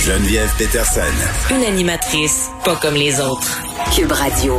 Geneviève 0.00 0.48
Peterson. 0.56 1.54
Une 1.54 1.62
animatrice 1.62 2.50
pas 2.64 2.74
comme 2.76 2.94
les 2.94 3.20
autres. 3.20 3.60
Cube 3.94 4.10
Radio. 4.10 4.54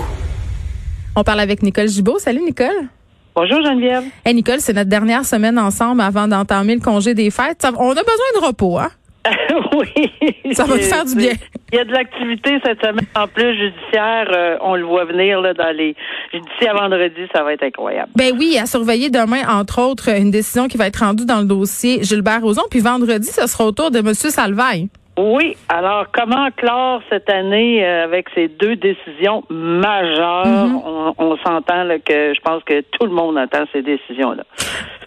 On 1.15 1.23
parle 1.23 1.39
avec 1.39 1.63
Nicole 1.63 1.87
Gibault. 1.87 2.19
Salut 2.19 2.43
Nicole. 2.43 2.87
Bonjour 3.33 3.59
Geneviève. 3.63 4.03
Hey 4.23 4.35
Nicole, 4.35 4.59
c'est 4.59 4.73
notre 4.73 4.91
dernière 4.91 5.25
semaine 5.25 5.57
ensemble 5.57 6.01
avant 6.01 6.27
d'entamer 6.27 6.75
le 6.75 6.79
congé 6.81 7.15
des 7.15 7.31
fêtes. 7.31 7.65
on 7.65 7.89
a 7.89 8.03
besoin 8.03 8.39
de 8.39 8.45
repos, 8.45 8.77
hein? 8.77 8.89
oui. 9.73 10.53
Ça 10.53 10.65
va 10.65 10.77
te 10.77 10.83
faire 10.83 11.05
du 11.05 11.15
bien. 11.15 11.33
Il 11.71 11.77
y 11.77 11.79
a 11.79 11.85
de 11.85 11.91
l'activité 11.91 12.59
cette 12.63 12.79
semaine. 12.79 13.05
En 13.15 13.27
plus, 13.27 13.57
judiciaire, 13.57 14.27
euh, 14.31 14.57
on 14.61 14.75
le 14.75 14.83
voit 14.83 15.05
venir 15.05 15.41
là, 15.41 15.55
dans 15.55 15.75
les. 15.75 15.95
D'ici 16.33 16.67
à 16.69 16.73
vendredi, 16.73 17.21
ça 17.33 17.41
va 17.43 17.53
être 17.53 17.63
incroyable. 17.63 18.11
Ben 18.15 18.35
oui, 18.37 18.59
à 18.61 18.67
surveiller 18.67 19.09
demain, 19.09 19.41
entre 19.49 19.81
autres, 19.81 20.09
une 20.09 20.29
décision 20.29 20.67
qui 20.67 20.77
va 20.77 20.85
être 20.85 20.97
rendue 20.97 21.25
dans 21.25 21.39
le 21.39 21.45
dossier 21.45 22.03
Gilbert 22.03 22.41
Rozon. 22.41 22.63
Puis 22.69 22.79
vendredi, 22.79 23.27
ce 23.27 23.47
sera 23.47 23.65
au 23.65 23.71
tour 23.71 23.89
de 23.89 23.99
M. 23.99 24.13
Salvaille. 24.13 24.89
Oui. 25.17 25.57
Alors, 25.69 26.05
comment 26.11 26.49
clore 26.55 27.01
cette 27.09 27.29
année 27.29 27.85
euh, 27.85 28.05
avec 28.05 28.27
ces 28.33 28.47
deux 28.47 28.75
décisions 28.75 29.43
majeures? 29.49 30.45
Mm-hmm. 30.45 30.81
On, 30.85 31.13
on 31.17 31.37
s'entend 31.37 31.87
que 32.05 32.33
je 32.33 32.41
pense 32.41 32.63
que 32.63 32.81
tout 32.81 33.05
le 33.05 33.11
monde 33.11 33.37
attend 33.37 33.65
ces 33.73 33.81
décisions-là. 33.81 34.43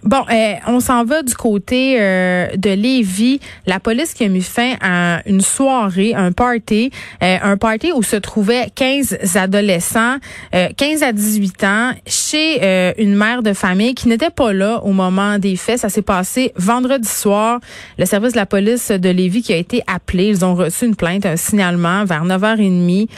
Bon, 0.04 0.22
euh, 0.30 0.54
on 0.66 0.80
s'en 0.80 1.02
va 1.04 1.22
du 1.22 1.34
côté 1.34 1.96
euh, 1.98 2.48
de 2.56 2.68
Lévis. 2.68 3.40
La 3.66 3.80
police 3.80 4.12
qui 4.12 4.24
a 4.24 4.28
mis 4.28 4.42
fin 4.42 4.74
à 4.82 5.22
une 5.24 5.40
soirée, 5.40 6.12
un 6.14 6.30
party, 6.30 6.90
euh, 7.22 7.38
un 7.42 7.56
party 7.56 7.90
où 7.90 8.02
se 8.02 8.16
trouvaient 8.16 8.66
15 8.74 9.36
adolescents, 9.36 10.16
15 10.52 11.02
à 11.02 11.12
18 11.12 11.64
ans, 11.64 11.92
chez 12.06 12.94
une 12.98 13.14
mère 13.16 13.42
de 13.42 13.54
famille 13.54 13.94
qui 13.94 14.08
n'était 14.08 14.30
pas 14.30 14.52
là 14.52 14.82
au 14.84 14.92
moment 14.92 15.38
des 15.38 15.56
faits. 15.56 15.78
Ça 15.78 15.88
s'est 15.88 16.02
passé 16.02 16.52
vendredi 16.56 17.08
soir. 17.08 17.60
Le 17.98 18.04
service 18.04 18.32
de 18.32 18.38
la 18.38 18.46
police 18.46 18.90
de 18.90 19.08
Lévis 19.08 19.42
qui 19.42 19.54
a 19.54 19.56
été 19.56 19.82
appelé. 19.94 20.26
Ils 20.26 20.44
ont 20.44 20.54
reçu 20.54 20.86
une 20.86 20.96
plainte, 20.96 21.26
un 21.26 21.36
signalement 21.36 22.04
vers 22.04 22.24
9h30. 22.24 23.08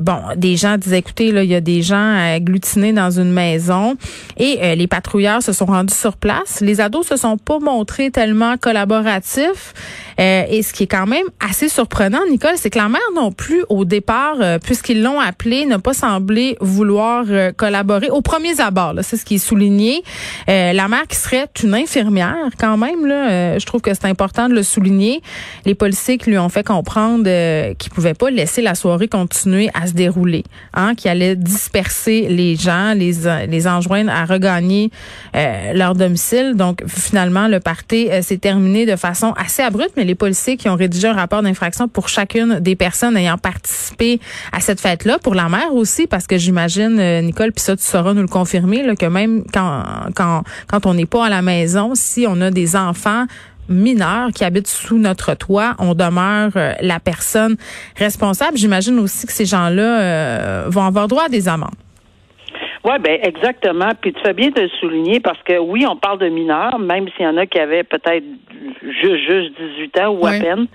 bon, 0.00 0.18
des 0.36 0.56
gens 0.56 0.76
disaient, 0.76 0.98
écoutez, 0.98 1.32
là, 1.32 1.42
il 1.42 1.50
y 1.50 1.54
a 1.54 1.60
des 1.60 1.82
gens 1.82 2.16
agglutinés 2.34 2.92
dans 2.92 3.10
une 3.10 3.32
maison. 3.32 3.96
Et 4.36 4.76
les 4.76 4.86
patrouilleurs 4.86 5.42
se 5.42 5.52
sont 5.52 5.66
rendus 5.66 5.94
sur 5.94 6.16
place. 6.16 6.60
Les 6.60 6.80
ados 6.80 7.06
se 7.06 7.16
sont 7.16 7.36
pas 7.36 7.58
montrés 7.58 8.10
tellement 8.10 8.56
collaboratifs. 8.56 9.74
Euh, 10.20 10.44
et 10.50 10.62
ce 10.62 10.72
qui 10.72 10.84
est 10.84 10.88
quand 10.88 11.06
même 11.06 11.26
assez 11.38 11.68
surprenant, 11.68 12.20
Nicole, 12.28 12.54
c'est 12.56 12.70
que 12.70 12.78
la 12.78 12.88
mère 12.88 13.00
non 13.14 13.30
plus, 13.30 13.62
au 13.68 13.84
départ, 13.84 14.36
euh, 14.40 14.58
puisqu'ils 14.58 15.02
l'ont 15.02 15.20
appelé, 15.20 15.64
n'a 15.64 15.78
pas 15.78 15.94
semblé 15.94 16.56
vouloir 16.60 17.24
euh, 17.28 17.52
collaborer. 17.52 18.10
Au 18.10 18.20
premier 18.20 18.60
abord, 18.60 18.94
c'est 19.02 19.16
ce 19.16 19.24
qui 19.24 19.36
est 19.36 19.38
souligné. 19.38 20.02
la 20.46 20.88
mère 20.88 21.06
qui 21.06 21.16
serait 21.16 21.46
une 21.62 21.74
infirmière, 21.74 22.50
quand 22.58 22.76
même, 22.76 23.06
là, 23.06 23.58
je 23.58 23.66
trouve 23.66 23.80
que 23.80 23.92
c'est 23.94 24.06
important 24.06 24.48
de 24.48 24.54
le 24.54 24.62
souligner. 24.62 25.22
Les 25.64 25.74
qui 26.18 26.30
lui 26.30 26.38
ont 26.38 26.48
fait 26.48 26.64
comprendre 26.64 27.24
qu'ils 27.74 27.92
pouvaient 27.92 28.14
pas 28.14 28.30
laisser 28.30 28.62
la 28.62 28.74
soirée 28.74 29.08
continuer 29.08 29.70
à 29.74 29.86
se 29.86 29.92
dérouler, 29.92 30.44
hein, 30.74 30.94
qui 30.94 31.08
allait 31.08 31.36
disperser 31.36 32.28
les 32.28 32.56
gens, 32.56 32.94
les, 32.94 33.12
les 33.46 33.66
enjoindre 33.66 34.10
à 34.10 34.24
regagner 34.24 34.90
leur 35.74 35.94
domicile. 35.94 36.54
Donc, 36.56 36.82
finalement, 36.86 37.48
le 37.48 37.60
party 37.60 38.08
s'est 38.22 38.38
terminé 38.38 38.86
de 38.86 38.96
façon 38.96 39.32
assez 39.36 39.62
abrupte, 39.62 39.92
mais 39.96 40.04
les 40.04 40.14
policiers 40.14 40.56
qui 40.56 40.68
ont 40.68 40.76
rédigé 40.76 41.08
un 41.08 41.14
rapport 41.14 41.42
d'infraction 41.42 41.88
pour 41.88 42.08
chacune 42.08 42.60
des 42.60 42.76
personnes 42.76 43.16
ayant 43.16 43.38
participé 43.38 44.20
à 44.52 44.60
cette 44.60 44.80
fête-là, 44.80 45.18
pour 45.18 45.34
la 45.34 45.48
mère 45.48 45.74
aussi, 45.74 46.06
parce 46.06 46.26
que 46.26 46.38
j'imagine, 46.38 46.98
euh, 46.98 47.20
Nicole, 47.22 47.52
puis 47.52 47.62
ça, 47.62 47.76
tu 47.76 47.84
sauras 47.84 48.14
nous 48.14 48.22
le 48.22 48.28
confirmer, 48.28 48.82
là, 48.82 48.94
que 48.96 49.06
même 49.06 49.44
quand, 49.52 49.82
quand, 50.14 50.42
quand 50.66 50.86
on 50.86 50.94
n'est 50.94 51.06
pas 51.06 51.26
à 51.26 51.28
la 51.28 51.42
maison, 51.42 51.92
si 51.94 52.26
on 52.28 52.40
a 52.40 52.50
des 52.50 52.76
enfants, 52.76 53.26
mineurs 53.68 54.30
qui 54.34 54.44
habitent 54.44 54.68
sous 54.68 54.98
notre 54.98 55.34
toit, 55.34 55.74
on 55.78 55.94
demeure 55.94 56.50
euh, 56.56 56.72
la 56.80 57.00
personne 57.00 57.56
responsable. 57.96 58.56
J'imagine 58.56 58.98
aussi 58.98 59.26
que 59.26 59.32
ces 59.32 59.46
gens-là 59.46 60.00
euh, 60.00 60.64
vont 60.68 60.84
avoir 60.84 61.08
droit 61.08 61.24
à 61.24 61.28
des 61.28 61.48
amendes. 61.48 61.74
Oui, 62.84 62.94
ben 63.00 63.18
exactement. 63.22 63.90
Puis 64.00 64.12
tu 64.12 64.20
fais 64.22 64.32
bien 64.32 64.50
de 64.50 64.62
le 64.62 64.68
souligner 64.80 65.20
parce 65.20 65.42
que 65.42 65.58
oui, 65.58 65.84
on 65.86 65.96
parle 65.96 66.18
de 66.18 66.28
mineurs, 66.28 66.78
même 66.78 67.08
s'il 67.16 67.24
y 67.24 67.28
en 67.28 67.36
a 67.36 67.46
qui 67.46 67.58
avaient 67.58 67.82
peut-être 67.82 68.24
juste, 68.82 69.28
juste 69.28 69.50
18 69.76 70.00
ans 70.00 70.08
ou 70.10 70.26
à 70.26 70.30
peine. 70.32 70.66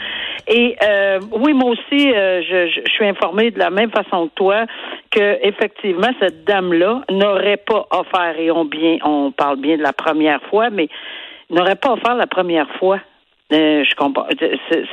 Et 0.47 0.75
euh, 0.83 1.19
oui, 1.31 1.53
moi 1.53 1.71
aussi, 1.71 2.13
euh, 2.13 2.41
je, 2.41 2.67
je, 2.67 2.91
suis 2.91 3.07
informée 3.07 3.51
de 3.51 3.59
la 3.59 3.69
même 3.69 3.89
façon 3.91 4.27
que 4.27 4.33
toi 4.35 4.65
que 5.11 5.39
effectivement 5.47 6.09
cette 6.19 6.43
dame-là 6.43 7.01
n'aurait 7.09 7.57
pas 7.57 7.87
offert 7.91 8.37
et 8.37 8.51
on 8.51 8.65
bien, 8.65 8.97
on 9.03 9.31
parle 9.31 9.59
bien 9.59 9.77
de 9.77 9.83
la 9.83 9.93
première 9.93 10.41
fois, 10.43 10.69
mais 10.69 10.89
n'aurait 11.49 11.75
pas 11.75 11.93
offert 11.93 12.15
la 12.15 12.27
première 12.27 12.69
fois 12.79 12.99
euh, 13.51 13.83
je 13.87 13.95
comprends. 13.95 14.25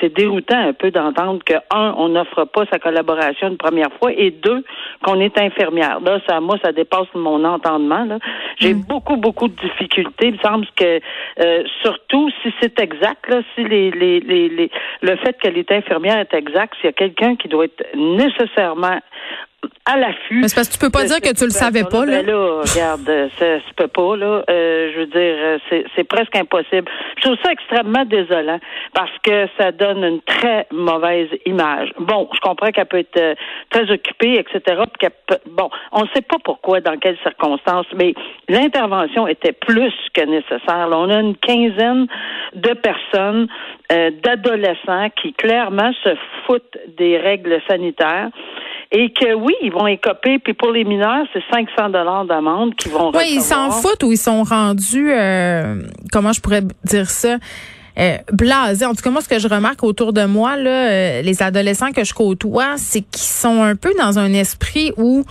C'est 0.01 0.15
déroutant 0.15 0.59
un 0.59 0.73
peu 0.73 0.91
d'entendre 0.91 1.43
que 1.45 1.55
un, 1.71 1.95
on 1.97 2.11
n'offre 2.11 2.45
pas 2.45 2.65
sa 2.71 2.79
collaboration 2.79 3.49
une 3.49 3.57
première 3.57 3.93
fois, 3.99 4.13
et 4.13 4.31
deux, 4.31 4.65
qu'on 5.03 5.21
est 5.21 5.39
infirmière. 5.39 6.01
Là, 6.01 6.21
ça, 6.29 6.41
moi, 6.41 6.57
ça 6.63 6.73
dépasse 6.73 7.07
mon 7.15 7.45
entendement. 7.45 8.19
j'ai 8.59 8.75
mm. 8.75 8.83
beaucoup, 8.83 9.17
beaucoup 9.17 9.49
de 9.49 9.57
difficultés. 9.57 10.29
Il 10.29 10.33
me 10.35 10.39
semble 10.39 10.67
que, 10.77 11.01
euh, 11.41 11.63
surtout 11.83 12.29
si 12.43 12.53
c'est 12.61 12.79
exact, 12.81 13.29
là, 13.29 13.41
si 13.55 13.65
les, 13.65 13.93
les, 13.93 14.21
les, 14.21 14.71
le 15.01 15.17
fait 15.17 15.39
qu'elle 15.41 15.57
est 15.57 15.71
infirmière 15.73 16.19
est 16.19 16.35
exact, 16.35 16.75
s'il 16.77 16.87
y 16.87 16.89
a 16.89 16.93
quelqu'un 16.93 17.37
qui 17.37 17.49
doit 17.49 17.65
être 17.65 17.87
nécessairement 17.95 18.99
à 19.85 19.97
l'affût. 19.97 20.41
Mais 20.41 20.49
c'est 20.49 20.55
parce 20.55 20.69
que 20.69 20.75
tu 20.75 20.79
peux 20.79 20.91
pas 20.91 21.05
dire 21.05 21.21
que 21.21 21.35
tu 21.35 21.45
le 21.45 21.51
savais 21.51 21.85
pas, 21.85 22.05
là. 22.05 22.23
Ben 22.23 22.27
là, 22.27 22.63
regarde, 22.63 23.31
ça 23.39 23.61
se 23.61 23.75
peut 23.77 23.89
pas, 23.89 24.17
là. 24.17 24.45
Euh, 24.49 24.91
je 24.93 24.99
veux 25.01 25.07
dire, 25.07 25.37
euh, 25.37 25.59
c'est, 25.69 25.85
c'est 25.97 26.05
presque 26.05 26.37
impossible. 26.37 26.91
Je 27.17 27.23
trouve 27.23 27.37
ça 27.43 27.53
extrêmement 27.53 28.05
désolant 28.05 28.61
parce 28.95 29.11
que 29.23 29.47
ça 29.59 29.73
donne 29.73 30.05
une 30.05 30.21
très 30.23 30.67
mauvaise 30.71 31.29
image. 31.47 31.91
Bon, 31.99 32.29
je 32.33 32.41
comprends 32.41 32.71
qu'elle 32.71 32.87
peut 32.87 32.99
être 32.99 33.17
euh, 33.17 33.35
très 33.71 33.91
occupée, 33.91 34.39
etc. 34.39 34.83
bon, 35.47 35.71
on 35.93 36.03
ne 36.03 36.09
sait 36.15 36.23
pas 36.23 36.39
pourquoi, 36.45 36.81
dans 36.81 36.97
quelles 36.99 37.19
circonstances, 37.23 37.87
mais 37.97 38.15
l'intervention 38.49 39.27
était 39.27 39.53
plus 39.53 39.95
que 40.15 40.25
nécessaire. 40.25 40.89
Là, 40.89 40.99
on 40.99 41.11
a 41.11 41.21
une 41.21 41.37
quinzaine 41.37 42.07
de 42.55 42.73
personnes, 42.75 43.49
d'adolescents 44.23 45.11
qui 45.21 45.33
clairement 45.33 45.93
se 46.05 46.11
foutent 46.47 46.79
des 46.97 47.19
règles 47.19 47.61
sanitaires 47.69 48.31
et 48.93 49.13
que 49.13 49.35
oui, 49.35 49.55
ils 49.63 49.73
vont 49.73 49.87
écoper. 49.87 50.39
Puis 50.39 50.55
pour 50.55 50.71
les 50.71 50.85
mineurs, 50.85 51.25
c'est 51.33 51.43
500 51.53 51.91
dollars 51.91 52.25
d'amende 52.25 52.75
qu'ils 52.75 52.93
vont 52.93 53.13
Oui, 53.15 53.35
ils 53.35 53.43
s'en 53.43 53.71
foutent 53.71 54.03
ou 54.03 54.13
ils 54.13 54.19
sont 54.19 54.43
rendus, 54.43 55.11
euh, 55.13 55.83
comment 56.13 56.33
je 56.33 56.41
pourrais 56.41 56.63
dire 56.85 57.09
ça? 57.09 57.37
Euh, 57.99 58.17
blasés. 58.33 58.87
En 58.87 58.95
tout 58.95 59.03
cas, 59.03 59.11
moi, 59.11 59.21
ce 59.21 59.29
que 59.29 59.39
je 59.39 59.49
remarque 59.49 59.83
autour 59.83 60.13
de 60.13 60.25
moi, 60.25 60.57
là, 60.57 60.71
euh, 60.71 61.23
les 61.23 61.43
adolescents 61.43 61.93
que 61.93 62.05
je 62.05 62.15
côtoie, 62.15 62.77
c'est 62.77 63.03
qu'ils 63.03 63.21
sont 63.21 63.63
un 63.63 63.77
peu 63.77 63.93
dans 63.99 64.19
un 64.19 64.33
esprit 64.33 64.93
où 64.97 65.25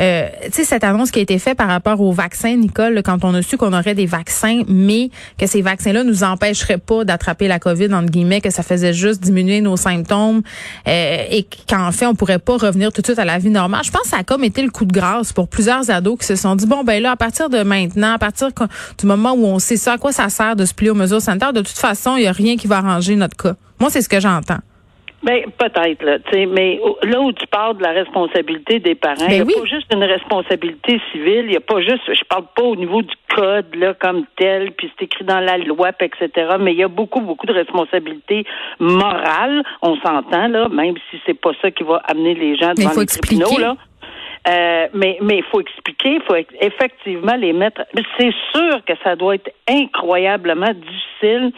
euh, 0.00 0.28
tu 0.44 0.52
sais, 0.52 0.64
cette 0.64 0.84
annonce 0.84 1.10
qui 1.10 1.18
a 1.18 1.22
été 1.22 1.38
faite 1.38 1.56
par 1.56 1.68
rapport 1.68 2.00
aux 2.00 2.12
vaccins, 2.12 2.56
Nicole, 2.56 3.02
quand 3.04 3.24
on 3.24 3.34
a 3.34 3.42
su 3.42 3.56
qu'on 3.56 3.72
aurait 3.72 3.94
des 3.94 4.06
vaccins, 4.06 4.62
mais 4.68 5.10
que 5.38 5.46
ces 5.46 5.62
vaccins-là 5.62 6.04
nous 6.04 6.22
empêcheraient 6.24 6.78
pas 6.78 7.04
d'attraper 7.04 7.48
la 7.48 7.58
COVID, 7.58 7.92
entre 7.92 8.10
guillemets, 8.10 8.40
que 8.40 8.50
ça 8.50 8.62
faisait 8.62 8.92
juste 8.92 9.22
diminuer 9.22 9.60
nos 9.60 9.76
symptômes 9.76 10.42
euh, 10.86 11.24
et 11.30 11.46
qu'en 11.68 11.90
fait, 11.92 12.06
on 12.06 12.14
pourrait 12.14 12.38
pas 12.38 12.56
revenir 12.56 12.92
tout 12.92 13.00
de 13.00 13.06
suite 13.06 13.18
à 13.18 13.24
la 13.24 13.38
vie 13.38 13.50
normale. 13.50 13.82
Je 13.84 13.90
pense 13.90 14.02
que 14.02 14.08
ça 14.08 14.18
a 14.18 14.24
comme 14.24 14.44
été 14.44 14.62
le 14.62 14.70
coup 14.70 14.84
de 14.84 14.92
grâce 14.92 15.32
pour 15.32 15.48
plusieurs 15.48 15.90
ados 15.90 16.18
qui 16.18 16.26
se 16.26 16.36
sont 16.36 16.54
dit, 16.54 16.66
bon, 16.66 16.84
ben 16.84 17.02
là, 17.02 17.12
à 17.12 17.16
partir 17.16 17.50
de 17.50 17.62
maintenant, 17.62 18.12
à 18.12 18.18
partir 18.18 18.50
du 18.98 19.06
moment 19.06 19.32
où 19.32 19.46
on 19.46 19.58
sait 19.58 19.76
ça, 19.76 19.94
à 19.94 19.98
quoi 19.98 20.12
ça 20.12 20.28
sert 20.28 20.56
de 20.56 20.64
se 20.64 20.74
plier 20.74 20.90
aux 20.90 20.94
mesures 20.94 21.20
sanitaires, 21.22 21.52
de 21.52 21.60
toute 21.60 21.76
façon, 21.78 22.16
il 22.16 22.22
y 22.22 22.26
a 22.26 22.32
rien 22.32 22.56
qui 22.56 22.66
va 22.66 22.78
arranger 22.78 23.16
notre 23.16 23.36
cas. 23.36 23.54
Moi, 23.80 23.90
c'est 23.90 24.02
ce 24.02 24.08
que 24.08 24.20
j'entends. 24.20 24.58
Ben, 25.20 25.42
peut-être, 25.58 26.04
là, 26.04 26.20
tu 26.20 26.30
sais, 26.30 26.46
mais 26.46 26.78
là 27.02 27.20
où 27.20 27.32
tu 27.32 27.44
parles 27.48 27.76
de 27.76 27.82
la 27.82 27.90
responsabilité 27.90 28.78
des 28.78 28.94
parents, 28.94 29.16
ben 29.18 29.32
il 29.32 29.44
n'y 29.44 29.52
a 29.52 29.58
pas 29.58 29.64
juste 29.64 29.92
une 29.92 30.04
responsabilité 30.04 31.00
civile, 31.10 31.44
il 31.46 31.50
n'y 31.50 31.56
a 31.56 31.60
pas 31.60 31.80
juste, 31.80 32.02
je 32.06 32.22
parle 32.28 32.44
pas 32.54 32.62
au 32.62 32.76
niveau 32.76 33.02
du 33.02 33.14
code, 33.34 33.74
là, 33.74 33.94
comme 33.94 34.26
tel, 34.36 34.70
puis 34.72 34.88
c'est 34.96 35.06
écrit 35.06 35.24
dans 35.24 35.40
la 35.40 35.58
loi, 35.58 35.90
etc., 35.98 36.30
mais 36.60 36.72
il 36.72 36.78
y 36.78 36.84
a 36.84 36.88
beaucoup, 36.88 37.20
beaucoup 37.20 37.46
de 37.46 37.52
responsabilités 37.52 38.44
morales, 38.78 39.64
on 39.82 39.96
s'entend, 39.96 40.46
là, 40.46 40.68
même 40.68 40.94
si 41.10 41.20
c'est 41.26 41.38
pas 41.38 41.50
ça 41.60 41.72
qui 41.72 41.82
va 41.82 41.96
amener 42.04 42.34
les 42.34 42.56
gens 42.56 42.74
devant 42.74 43.00
les 43.00 43.06
tribunaux, 43.06 43.58
là. 43.58 43.76
Euh, 44.48 44.86
mais 44.94 45.18
mais 45.20 45.38
il 45.38 45.44
faut 45.50 45.60
expliquer, 45.60 46.14
il 46.14 46.22
faut 46.22 46.36
effectivement 46.60 47.34
les 47.34 47.52
mettre. 47.52 47.82
C'est 48.18 48.32
sûr 48.54 48.82
que 48.86 48.92
ça 49.02 49.16
doit 49.16 49.34
être 49.34 49.50
incroyablement 49.68 50.72
difficile 50.72 51.52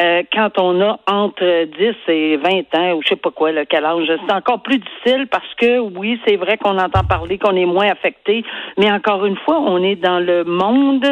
euh, 0.00 0.22
quand 0.32 0.58
on 0.58 0.80
a 0.80 0.98
entre 1.06 1.64
10 1.64 1.94
et 2.08 2.36
20 2.38 2.74
ans, 2.74 2.94
ou 2.94 3.02
je 3.02 3.08
sais 3.08 3.16
pas 3.16 3.30
quoi, 3.30 3.52
le 3.52 3.66
quel 3.66 3.84
âge, 3.84 4.10
c'est 4.26 4.32
encore 4.32 4.62
plus 4.62 4.78
difficile 4.78 5.26
parce 5.30 5.54
que 5.56 5.78
oui, 5.80 6.18
c'est 6.26 6.36
vrai 6.36 6.56
qu'on 6.56 6.78
entend 6.78 7.04
parler 7.04 7.36
qu'on 7.36 7.54
est 7.56 7.66
moins 7.66 7.88
affecté, 7.88 8.42
mais 8.78 8.90
encore 8.90 9.26
une 9.26 9.36
fois, 9.36 9.60
on 9.60 9.82
est 9.82 9.96
dans 9.96 10.18
le 10.18 10.44
monde, 10.44 11.06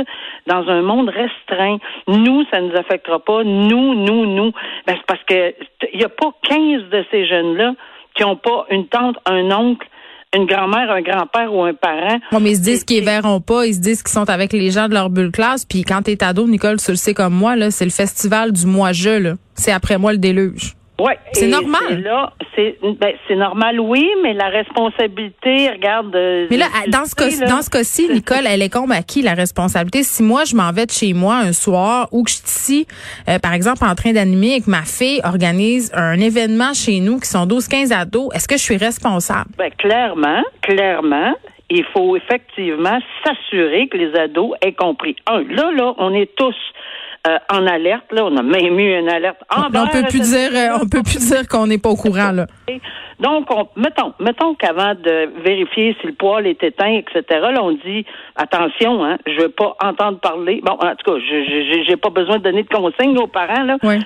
dans 0.47 0.67
un 0.69 0.81
monde 0.81 1.11
restreint. 1.11 1.77
Nous, 2.09 2.45
ça 2.51 2.63
nous 2.63 2.75
affectera 2.75 3.19
pas. 3.19 3.45
Nous, 3.45 3.95
nous, 3.95 4.25
nous. 4.25 4.53
Ben, 4.87 4.97
c'est 4.97 5.07
parce 5.07 5.25
que 5.25 5.55
il 5.93 5.99
n'y 5.99 6.05
a 6.05 6.09
pas 6.09 6.33
15 6.43 6.89
de 6.91 7.05
ces 7.11 7.27
jeunes-là 7.27 7.75
qui 8.15 8.23
n'ont 8.23 8.37
pas 8.37 8.67
une 8.71 8.87
tante, 8.87 9.17
un 9.27 9.51
oncle, 9.53 9.87
une 10.37 10.47
grand-mère, 10.47 10.91
un 10.91 11.03
grand-père 11.03 11.53
ou 11.53 11.65
un 11.65 11.75
parent. 11.75 12.19
Bon, 12.31 12.41
mais 12.41 12.53
ils 12.53 12.57
se 12.57 12.63
disent 12.63 12.85
qu'ils 12.85 13.05
verront 13.05 13.41
pas, 13.41 13.67
ils 13.67 13.75
se 13.75 13.81
disent 13.81 14.03
qu'ils 14.03 14.13
sont 14.13 14.31
avec 14.31 14.53
les 14.53 14.71
gens 14.71 14.89
de 14.89 14.95
leur 14.95 15.11
bulle 15.11 15.33
classe. 15.33 15.65
Puis 15.65 15.83
quand 15.83 16.03
t'es 16.03 16.23
ado, 16.23 16.47
Nicole, 16.47 16.81
tu 16.81 16.91
le 16.93 16.97
sais 16.97 17.15
comme 17.15 17.35
moi, 17.35 17.57
là, 17.57 17.71
c'est 17.71 17.85
le 17.85 17.91
festival 17.91 18.53
du 18.53 18.67
moi-je, 18.67 19.11
là. 19.11 19.35
C'est 19.55 19.73
après 19.73 19.99
moi 19.99 20.13
le 20.13 20.19
déluge. 20.19 20.77
Ouais, 21.01 21.19
c'est 21.33 21.47
normal. 21.47 22.03
Là, 22.03 22.33
c'est 22.55 22.79
ben, 22.83 23.13
c'est 23.27 23.37
normal, 23.37 23.81
oui, 23.81 24.09
mais 24.23 24.35
la 24.35 24.49
responsabilité, 24.49 25.71
regarde. 25.71 26.15
Euh, 26.15 26.47
mais 26.51 26.59
là, 26.59 26.67
dans 26.89 27.05
ce 27.05 27.15
cas, 27.15 27.29
dans 27.47 27.63
ce 27.63 27.71
cas-ci, 27.71 28.09
Nicole, 28.09 28.47
elle 28.47 28.63
est 28.63 28.69
comme 28.69 28.93
à 28.93 29.03
qui 29.03 29.23
la 29.23 29.35
responsabilité? 29.35 30.03
Si 30.03 30.23
moi, 30.23 30.45
je 30.45 30.55
m'en 30.55 30.73
vais 30.73 30.87
de 30.87 30.91
chez 30.91 31.15
moi 31.15 31.37
un 31.37 31.53
soir 31.53 32.09
ou 32.13 32.23
que 32.23 32.31
je 32.31 32.37
suis 32.37 32.45
ici, 32.45 32.87
euh, 33.29 33.39
par 33.39 33.55
exemple, 33.55 33.85
en 33.85 33.95
train 33.95 34.13
d'animer 34.13 34.57
et 34.57 34.61
que 34.61 34.71
ma 34.71 34.83
fille 34.83 35.21
organise 35.25 35.91
un 35.95 36.19
événement 36.19 36.75
chez 36.75 37.01
nous 37.01 37.19
qui 37.19 37.29
sont 37.29 37.47
12-15 37.47 37.93
ados, 37.93 38.29
est-ce 38.35 38.47
que 38.47 38.57
je 38.57 38.63
suis 38.63 38.77
responsable? 38.77 39.51
Ben 39.57 39.71
clairement, 39.79 40.43
clairement. 40.63 41.35
Il 41.73 41.85
faut 41.93 42.17
effectivement 42.17 42.99
s'assurer 43.25 43.87
que 43.87 43.97
les 43.97 44.13
ados 44.19 44.57
aient 44.61 44.73
compris. 44.73 45.15
Un, 45.29 45.45
là, 45.45 45.71
là, 45.71 45.95
on 45.99 46.13
est 46.13 46.35
tous 46.35 46.57
euh, 47.27 47.39
en 47.51 47.67
alerte. 47.67 48.05
Là, 48.13 48.25
on 48.25 48.37
a 48.37 48.43
même 48.43 48.79
eu 48.79 48.99
une 48.99 49.09
alerte. 49.09 49.37
En 49.55 49.67
on 49.67 49.87
peut 49.87 50.03
plus 50.09 50.21
dire, 50.21 50.51
euh, 50.55 50.79
on 50.81 50.89
peut 50.89 51.03
plus 51.03 51.19
dire 51.19 51.47
qu'on 51.49 51.67
n'est 51.67 51.79
pas 51.79 51.91
au 51.91 51.97
courant 51.97 52.33
là. 52.33 52.47
Donc, 53.21 53.49
on, 53.51 53.69
mettons, 53.77 54.15
mettons 54.19 54.55
qu'avant 54.55 54.95
de 54.95 55.29
vérifier 55.45 55.95
si 56.01 56.07
le 56.07 56.15
poêle 56.15 56.47
est 56.47 56.63
éteint, 56.63 56.99
etc. 56.99 57.23
Là, 57.53 57.63
on 57.63 57.73
dit 57.73 58.07
attention, 58.35 59.05
hein, 59.05 59.19
je 59.27 59.43
veux 59.43 59.51
pas 59.51 59.77
entendre 59.85 60.19
parler. 60.21 60.63
Bon, 60.65 60.73
en 60.73 60.95
tout 60.97 61.13
cas, 61.13 61.19
je 61.19 61.83
j'ai 61.87 61.97
pas 61.97 62.09
besoin 62.09 62.39
de 62.39 62.45
donner 62.45 62.63
de 62.63 62.69
consignes 62.69 63.19
aux 63.19 63.27
parents 63.27 63.65
là. 63.65 63.77
Oui. 63.83 63.99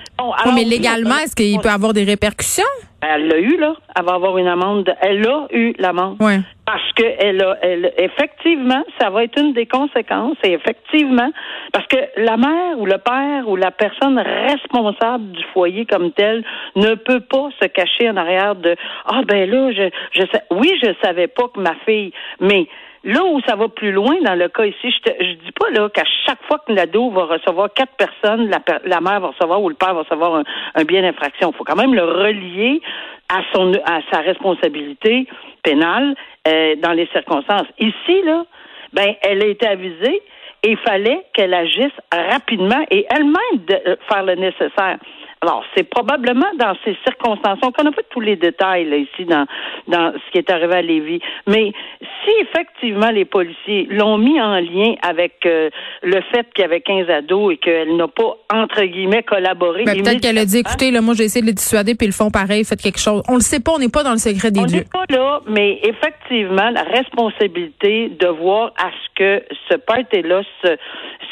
mais 0.53 0.65
légalement, 0.65 1.17
est-ce 1.17 1.35
qu'il 1.35 1.57
peut 1.61 1.69
avoir 1.69 1.93
des 1.93 2.03
répercussions? 2.03 2.63
Elle 3.01 3.27
l'a 3.27 3.37
eu, 3.37 3.57
là. 3.57 3.75
Elle 3.97 4.05
va 4.05 4.15
avoir 4.15 4.37
une 4.37 4.47
amende. 4.47 4.93
Elle 5.01 5.25
a 5.25 5.47
eu 5.51 5.73
l'amende. 5.79 6.17
Oui. 6.19 6.33
Parce 6.65 6.91
que 6.93 7.03
elle 7.19 7.43
a, 7.43 7.57
elle, 7.61 7.93
effectivement, 7.97 8.83
ça 8.99 9.11
va 9.11 9.23
être 9.23 9.39
une 9.39 9.53
des 9.53 9.67
conséquences. 9.67 10.37
Et 10.43 10.53
effectivement, 10.53 11.29
parce 11.71 11.85
que 11.87 11.97
la 12.17 12.37
mère 12.37 12.79
ou 12.79 12.85
le 12.85 12.97
père 12.97 13.47
ou 13.47 13.55
la 13.55 13.71
personne 13.71 14.17
responsable 14.17 15.31
du 15.31 15.43
foyer 15.53 15.85
comme 15.85 16.11
tel 16.11 16.43
ne 16.75 16.95
peut 16.95 17.19
pas 17.19 17.49
se 17.61 17.67
cacher 17.67 18.09
en 18.09 18.17
arrière 18.17 18.55
de 18.55 18.75
ah 19.05 19.21
ben 19.27 19.49
là, 19.49 19.71
je, 19.71 19.89
je 20.11 20.21
sais, 20.31 20.41
oui, 20.51 20.73
je 20.81 20.89
savais 21.03 21.27
pas 21.27 21.47
que 21.53 21.59
ma 21.59 21.75
fille, 21.85 22.11
mais 22.39 22.67
Là 23.05 23.23
où 23.23 23.39
ça 23.47 23.55
va 23.55 23.67
plus 23.67 23.91
loin 23.91 24.15
dans 24.23 24.33
le 24.33 24.49
cas 24.49 24.65
ici, 24.65 24.89
je, 24.91 25.11
je 25.19 25.33
dis 25.33 25.51
pas 25.51 25.69
là 25.69 25.87
qu'à 25.89 26.03
chaque 26.25 26.41
fois 26.47 26.57
que 26.65 26.73
l'ado 26.73 27.11
va 27.11 27.25
recevoir 27.25 27.71
quatre 27.71 27.93
personnes, 27.93 28.49
la, 28.49 28.59
la, 28.83 28.99
mère 28.99 29.19
va 29.19 29.27
recevoir 29.27 29.61
ou 29.61 29.69
le 29.69 29.75
père 29.75 29.93
va 29.93 30.01
recevoir 30.01 30.43
un, 30.73 30.83
bien 30.85 31.03
d'infraction. 31.03 31.51
Il 31.53 31.55
faut 31.55 31.63
quand 31.63 31.75
même 31.75 31.93
le 31.93 32.03
relier 32.03 32.81
à 33.29 33.41
son 33.53 33.73
à 33.85 33.99
sa 34.11 34.21
responsabilité 34.21 35.27
pénale 35.61 36.15
euh, 36.47 36.75
dans 36.77 36.93
les 36.93 37.07
circonstances. 37.13 37.67
Ici 37.77 38.23
là, 38.23 38.43
ben 38.91 39.13
elle 39.21 39.43
a 39.43 39.47
été 39.47 39.67
avisée 39.67 40.23
et 40.63 40.71
il 40.71 40.77
fallait 40.77 41.23
qu'elle 41.33 41.53
agisse 41.53 41.93
rapidement 42.11 42.83
et 42.89 43.05
elle-même 43.11 43.65
de 43.67 43.81
euh, 43.87 43.95
faire 44.09 44.23
le 44.23 44.33
nécessaire. 44.33 44.97
Alors, 45.45 45.63
c'est 45.75 45.83
probablement 45.83 46.49
dans 46.57 46.73
ces 46.83 46.97
circonstances. 47.05 47.59
On 47.61 47.71
connaît 47.71 47.91
pas 47.91 48.01
tous 48.09 48.19
les 48.19 48.35
détails 48.35 48.89
là, 48.89 48.95
ici 48.95 49.25
dans, 49.25 49.45
dans 49.87 50.11
ce 50.13 50.31
qui 50.31 50.39
est 50.39 50.49
arrivé 50.49 50.73
à 50.73 50.81
Lévis. 50.81 51.19
Mais 51.45 51.71
si 52.01 52.31
effectivement 52.41 53.11
les 53.11 53.25
policiers 53.25 53.87
l'ont 53.91 54.17
mis 54.17 54.41
en 54.41 54.55
lien 54.55 54.95
avec 55.03 55.33
euh, 55.45 55.69
le 56.01 56.19
fait 56.33 56.47
qu'il 56.55 56.63
y 56.63 56.65
avait 56.65 56.81
15 56.81 57.11
ados 57.11 57.53
et 57.53 57.57
qu'elle 57.57 57.95
n'a 57.95 58.07
pas, 58.07 58.37
entre 58.51 58.81
guillemets, 58.85 59.21
collaboré. 59.21 59.83
Ben, 59.83 60.01
peut-être 60.01 60.19
qu'elle 60.19 60.39
a 60.39 60.45
dit, 60.45 60.57
écoutez, 60.57 60.89
là, 60.89 61.01
moi, 61.01 61.13
j'ai 61.15 61.25
essayé 61.25 61.41
de 61.41 61.47
les 61.47 61.53
dissuader, 61.53 61.93
puis 61.93 62.07
ils 62.07 62.13
font 62.13 62.31
pareil, 62.31 62.65
faites 62.65 62.81
quelque 62.81 62.99
chose. 62.99 63.21
On 63.29 63.35
le 63.35 63.41
sait 63.41 63.59
pas, 63.59 63.73
on 63.73 63.79
n'est 63.79 63.89
pas 63.89 64.01
dans 64.01 64.13
le 64.13 64.17
secret 64.17 64.49
des 64.49 64.63
dieux. 64.63 64.83
On 64.95 64.99
n'est 64.99 65.05
pas 65.05 65.15
là, 65.15 65.41
mais 65.47 65.79
effectivement, 65.83 66.71
la 66.71 66.83
responsabilité 66.83 68.09
de 68.09 68.27
voir 68.27 68.73
à 68.79 68.89
ce 68.89 69.09
que 69.15 69.45
ce 69.69 69.77
party-là 69.77 70.41
se, 70.63 70.77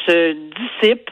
se 0.05 0.33
dissipe 0.33 1.09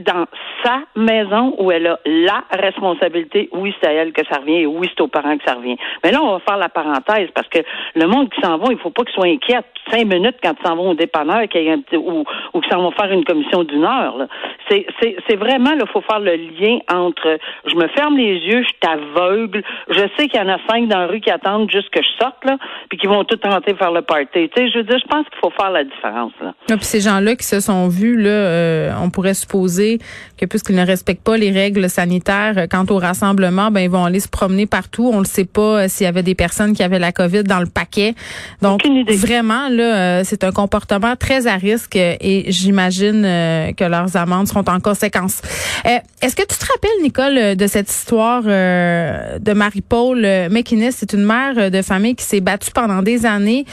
dans 0.00 0.26
sa 0.62 0.80
maison 0.94 1.54
où 1.58 1.70
elle 1.70 1.86
a 1.86 1.98
la 2.04 2.44
responsabilité, 2.50 3.48
oui, 3.52 3.74
c'est 3.80 3.88
à 3.88 3.92
elle 3.92 4.12
que 4.12 4.22
ça 4.30 4.40
revient 4.40 4.60
et 4.60 4.66
oui, 4.66 4.88
c'est 4.90 5.00
aux 5.00 5.08
parents 5.08 5.36
que 5.38 5.44
ça 5.44 5.54
revient. 5.54 5.76
Mais 6.04 6.12
là, 6.12 6.22
on 6.22 6.32
va 6.32 6.40
faire 6.40 6.58
la 6.58 6.68
parenthèse 6.68 7.30
parce 7.34 7.48
que 7.48 7.60
le 7.94 8.06
monde 8.06 8.28
qui 8.30 8.40
s'en 8.42 8.58
va, 8.58 8.66
il 8.70 8.78
faut 8.78 8.90
pas 8.90 9.04
qu'ils 9.04 9.14
soient 9.14 9.26
inquiets 9.26 9.60
cinq 9.90 10.06
minutes 10.06 10.36
quand 10.42 10.54
ils 10.58 10.66
s'en 10.66 10.76
vont 10.76 10.90
au 10.90 10.94
dépanneur 10.94 11.40
ou, 11.40 12.24
ou 12.54 12.60
qu'ils 12.60 12.72
s'en 12.72 12.82
vont 12.82 12.92
faire 12.92 13.10
une 13.10 13.24
commission 13.24 13.64
d'une 13.64 13.84
heure. 13.84 14.26
C'est 14.68 15.36
vraiment, 15.36 15.70
il 15.72 15.88
faut 15.92 16.02
faire 16.02 16.20
le 16.20 16.36
lien 16.36 16.78
entre 16.92 17.38
je 17.66 17.74
me 17.74 17.88
ferme 17.88 18.16
les 18.16 18.38
yeux, 18.38 18.62
je 18.62 18.72
t'aveugle, 18.80 19.62
je 19.88 20.00
sais 20.16 20.28
qu'il 20.28 20.40
y 20.40 20.42
en 20.42 20.48
a 20.48 20.58
cinq 20.68 20.88
dans 20.88 20.98
la 20.98 21.06
rue 21.06 21.20
qui 21.20 21.30
attendent 21.30 21.70
juste 21.70 21.90
que 21.90 22.00
je 22.02 22.22
sorte, 22.22 22.44
là, 22.44 22.56
puis 22.88 22.98
qui 22.98 23.06
vont 23.06 23.24
tout 23.24 23.36
tenter 23.36 23.72
de 23.72 23.78
faire 23.78 23.92
le 23.92 24.02
party. 24.02 24.26
Tu 24.32 24.50
sais, 24.56 24.70
je 24.70 24.78
veux 24.78 24.84
dire, 24.84 24.98
je 24.98 25.08
pense 25.08 25.26
qu'il 25.28 25.38
faut 25.40 25.50
faire 25.50 25.70
la 25.70 25.84
différence. 25.84 26.32
Là. 26.40 26.52
puis 26.66 26.84
ces 26.84 27.00
gens-là 27.00 27.34
qui 27.36 27.46
se 27.46 27.60
sont 27.60 27.88
vus, 27.88 28.16
là, 28.16 28.30
euh, 28.30 28.92
on 29.02 29.10
pourrait 29.10 29.34
supposer 29.34 29.98
que 30.38 30.46
puisqu'ils 30.46 30.76
ne 30.76 30.86
respectent 30.86 31.24
pas 31.24 31.36
les 31.36 31.50
règles 31.50 31.88
sanitaires 31.88 32.54
euh, 32.56 32.66
quant 32.70 32.84
au 32.90 32.98
rassemblement, 32.98 33.70
ben 33.70 33.80
ils 33.80 33.90
vont 33.90 34.04
aller 34.04 34.20
se 34.20 34.28
promener 34.28 34.66
partout. 34.66 35.10
On 35.12 35.20
ne 35.20 35.24
sait 35.24 35.44
pas 35.44 35.84
euh, 35.84 35.88
s'il 35.88 36.04
y 36.04 36.08
avait 36.08 36.22
des 36.22 36.34
personnes 36.34 36.72
qui 36.72 36.82
avaient 36.82 36.98
la 36.98 37.12
COVID 37.12 37.44
dans 37.44 37.60
le 37.60 37.66
paquet. 37.66 38.14
Donc 38.62 38.80
vraiment 39.08 39.68
euh, 39.78 40.22
c'est 40.24 40.44
un 40.44 40.52
comportement 40.52 41.14
très 41.16 41.46
à 41.46 41.56
risque 41.56 41.96
et 41.96 42.44
j'imagine 42.48 43.22
que 43.22 43.84
leurs 43.84 44.16
amendes 44.16 44.48
seront 44.48 44.64
en 44.66 44.80
conséquence. 44.80 45.42
Est-ce 45.84 46.34
que 46.34 46.42
tu 46.42 46.56
te 46.56 46.66
rappelles 46.66 47.02
Nicole 47.02 47.56
de 47.56 47.66
cette 47.66 47.90
histoire 47.90 48.42
de 48.42 49.52
Marie-Paul 49.52 50.20
McInnes, 50.50 50.90
c'est 50.92 51.12
une 51.12 51.24
mère 51.24 51.70
de 51.70 51.82
famille 51.82 52.14
qui 52.14 52.24
s'est 52.24 52.40
battue 52.40 52.70
pendant 52.72 53.02
des 53.02 53.26
années 53.26 53.64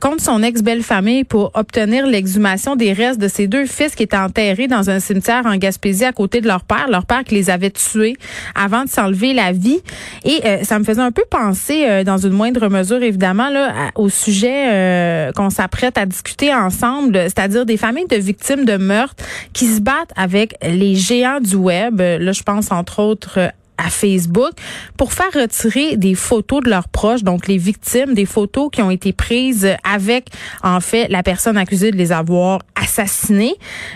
contre 0.00 0.22
son 0.22 0.42
ex-belle-famille 0.42 1.24
pour 1.24 1.50
obtenir 1.54 2.06
l'exhumation 2.06 2.76
des 2.76 2.92
restes 2.92 3.20
de 3.20 3.28
ses 3.28 3.46
deux 3.46 3.66
fils 3.66 3.94
qui 3.94 4.02
étaient 4.02 4.16
enterrés 4.16 4.68
dans 4.68 4.90
un 4.90 5.00
cimetière 5.00 5.46
en 5.46 5.56
Gaspésie 5.56 6.04
à 6.04 6.12
côté 6.12 6.40
de 6.40 6.46
leur 6.46 6.64
père, 6.64 6.88
leur 6.88 7.06
père 7.06 7.24
qui 7.24 7.34
les 7.34 7.50
avait 7.50 7.70
tués 7.70 8.16
avant 8.54 8.84
de 8.84 8.88
s'enlever 8.88 9.32
la 9.32 9.52
vie. 9.52 9.80
Et 10.24 10.40
euh, 10.44 10.64
ça 10.64 10.78
me 10.78 10.84
faisait 10.84 11.00
un 11.00 11.12
peu 11.12 11.24
penser, 11.28 11.86
euh, 11.88 12.04
dans 12.04 12.18
une 12.18 12.32
moindre 12.32 12.68
mesure 12.68 13.02
évidemment, 13.02 13.50
là, 13.50 13.90
au 13.94 14.08
sujet 14.08 14.70
euh, 14.70 15.32
qu'on 15.40 15.48
s'apprête 15.48 15.96
à 15.96 16.04
discuter 16.04 16.54
ensemble, 16.54 17.16
c'est-à-dire 17.16 17.64
des 17.64 17.78
familles 17.78 18.06
de 18.06 18.16
victimes 18.16 18.66
de 18.66 18.76
meurtres 18.76 19.24
qui 19.54 19.66
se 19.66 19.80
battent 19.80 20.12
avec 20.14 20.54
les 20.62 20.94
géants 20.96 21.40
du 21.40 21.56
web. 21.56 21.98
Là, 21.98 22.32
je 22.32 22.42
pense 22.42 22.70
entre 22.70 22.98
autres 23.00 23.50
à 23.80 23.90
Facebook 23.90 24.52
pour 24.96 25.12
faire 25.12 25.32
retirer 25.34 25.96
des 25.96 26.14
photos 26.14 26.62
de 26.62 26.70
leurs 26.70 26.88
proches, 26.88 27.22
donc 27.22 27.48
les 27.48 27.56
victimes, 27.56 28.14
des 28.14 28.26
photos 28.26 28.68
qui 28.70 28.82
ont 28.82 28.90
été 28.90 29.12
prises 29.12 29.68
avec 29.84 30.28
en 30.62 30.80
fait 30.80 31.08
la 31.08 31.22
personne 31.22 31.56
accusée 31.56 31.90
de 31.90 31.96
les 31.96 32.12
avoir 32.12 32.60
assassinés. 32.80 33.54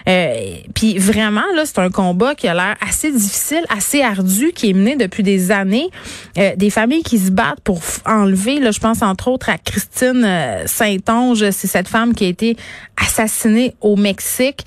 Euh, 0.09 0.57
puis 0.75 0.99
vraiment 0.99 1.45
là, 1.55 1.65
c'est 1.65 1.79
un 1.79 1.91
combat 1.91 2.35
qui 2.35 2.49
a 2.49 2.55
l'air 2.55 2.77
assez 2.87 3.13
difficile, 3.13 3.65
assez 3.69 4.03
ardu, 4.03 4.53
qui 4.53 4.71
est 4.71 4.73
mené 4.73 4.97
depuis 4.97 5.23
des 5.23 5.51
années. 5.51 5.89
Euh, 6.39 6.53
des 6.57 6.71
familles 6.71 7.03
qui 7.03 7.19
se 7.19 7.31
battent 7.31 7.61
pour 7.63 7.81
enlever, 8.07 8.61
là, 8.61 8.71
je 8.71 8.81
pense 8.81 9.03
entre 9.03 9.29
autres 9.29 9.51
à 9.51 9.59
Christine 9.59 10.25
euh, 10.25 10.67
Saint-Onge, 10.67 11.51
c'est 11.51 11.67
cette 11.67 11.89
femme 11.89 12.15
qui 12.15 12.25
a 12.25 12.29
été 12.29 12.57
assassinée 12.97 13.75
au 13.81 13.97
Mexique 13.97 14.65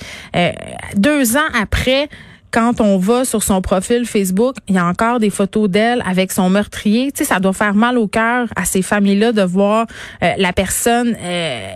deux 0.96 1.38
ans 1.38 1.50
après 1.60 2.10
quand 2.52 2.82
on 2.82 2.98
va 2.98 3.26
sur 3.26 3.44
son 3.44 3.62
profil 3.62 4.06
Facebook, 4.06 4.56
il 4.68 4.76
y 4.76 4.78
a 4.78 4.86
encore 4.86 5.20
des 5.20 5.30
photos 5.30 5.70
d'elle 5.70 6.02
avec 6.06 6.32
son 6.32 6.50
meurtrier. 6.50 7.12
Tu 7.12 7.20
sais, 7.20 7.26
ça 7.26 7.40
doit 7.40 7.54
faire 7.54 7.76
mal 7.76 7.98
au 7.98 8.08
cœur 8.08 8.48
à 8.56 8.66
ces 8.66 8.82
familles-là 8.82 9.32
de 9.32 9.42
voir 9.42 9.86
euh, 10.24 10.34
la 10.38 10.54
personne 10.54 11.16
euh, 11.20 11.72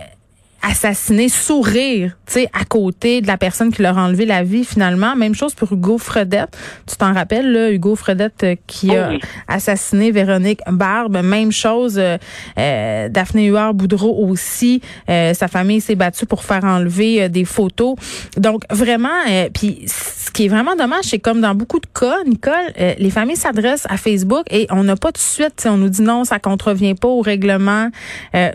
assassiné, 0.62 1.28
sourire, 1.28 2.18
tu 2.28 2.34
sais, 2.34 2.50
à 2.54 2.66
côté 2.66 3.22
de 3.22 3.28
la 3.28 3.38
personne 3.38 3.72
qui 3.72 3.82
leur 3.82 3.98
a 3.98 4.04
enlevé 4.04 4.26
la 4.26 4.44
vie 4.44 4.64
finalement. 4.64 5.16
Même 5.16 5.34
chose 5.34 5.56
pour 5.56 5.72
Hugo 5.74 5.98
Fredette. 5.98 6.56
Tu 6.88 6.96
t'en 6.96 7.14
rappelles, 7.14 7.52
là, 7.52 7.72
Hugo 7.72 7.96
Fredette 7.96 8.44
euh, 8.44 8.56
qui 8.68 8.96
a 8.96 9.12
assassiné 9.48 10.12
Véronique 10.12 10.62
Barbe. 10.68 11.22
Même 11.24 11.52
chose, 11.52 11.98
euh, 11.98 12.18
euh 12.58 13.10
Daphné 13.10 13.48
Huard-Boudreau 13.48 14.28
aussi. 14.28 14.82
Euh, 15.10 15.34
sa 15.34 15.48
famille 15.48 15.82
s'est 15.82 15.96
battue 15.96 16.26
pour 16.26 16.44
faire 16.44 16.64
enlever 16.64 17.28
des 17.30 17.46
photos. 17.46 17.96
Donc, 18.38 18.64
vraiment, 18.70 19.10
puis 19.54 19.86
ce 19.88 20.30
qui 20.32 20.46
est 20.46 20.48
vraiment 20.48 20.76
dommage, 20.76 21.06
c'est 21.06 21.20
comme 21.20 21.42
dans 21.42 21.56
beaucoup 21.56 21.80
de 21.80 21.88
cas, 21.88 22.18
Nicole, 22.26 22.54
les 22.78 23.10
familles 23.10 23.36
s'adressent 23.36 23.88
à 23.90 23.98
Facebook 23.98 24.44
et 24.50 24.68
on 24.70 24.84
n'a 24.84 24.96
pas 24.96 25.12
de 25.12 25.18
suite, 25.18 25.68
on 25.68 25.78
nous 25.78 25.90
dit 25.90 26.02
non, 26.02 26.24
ça 26.24 26.40
contrevient 26.40 26.94
pas 26.94 27.08
au 27.08 27.22
règlement, 27.22 27.90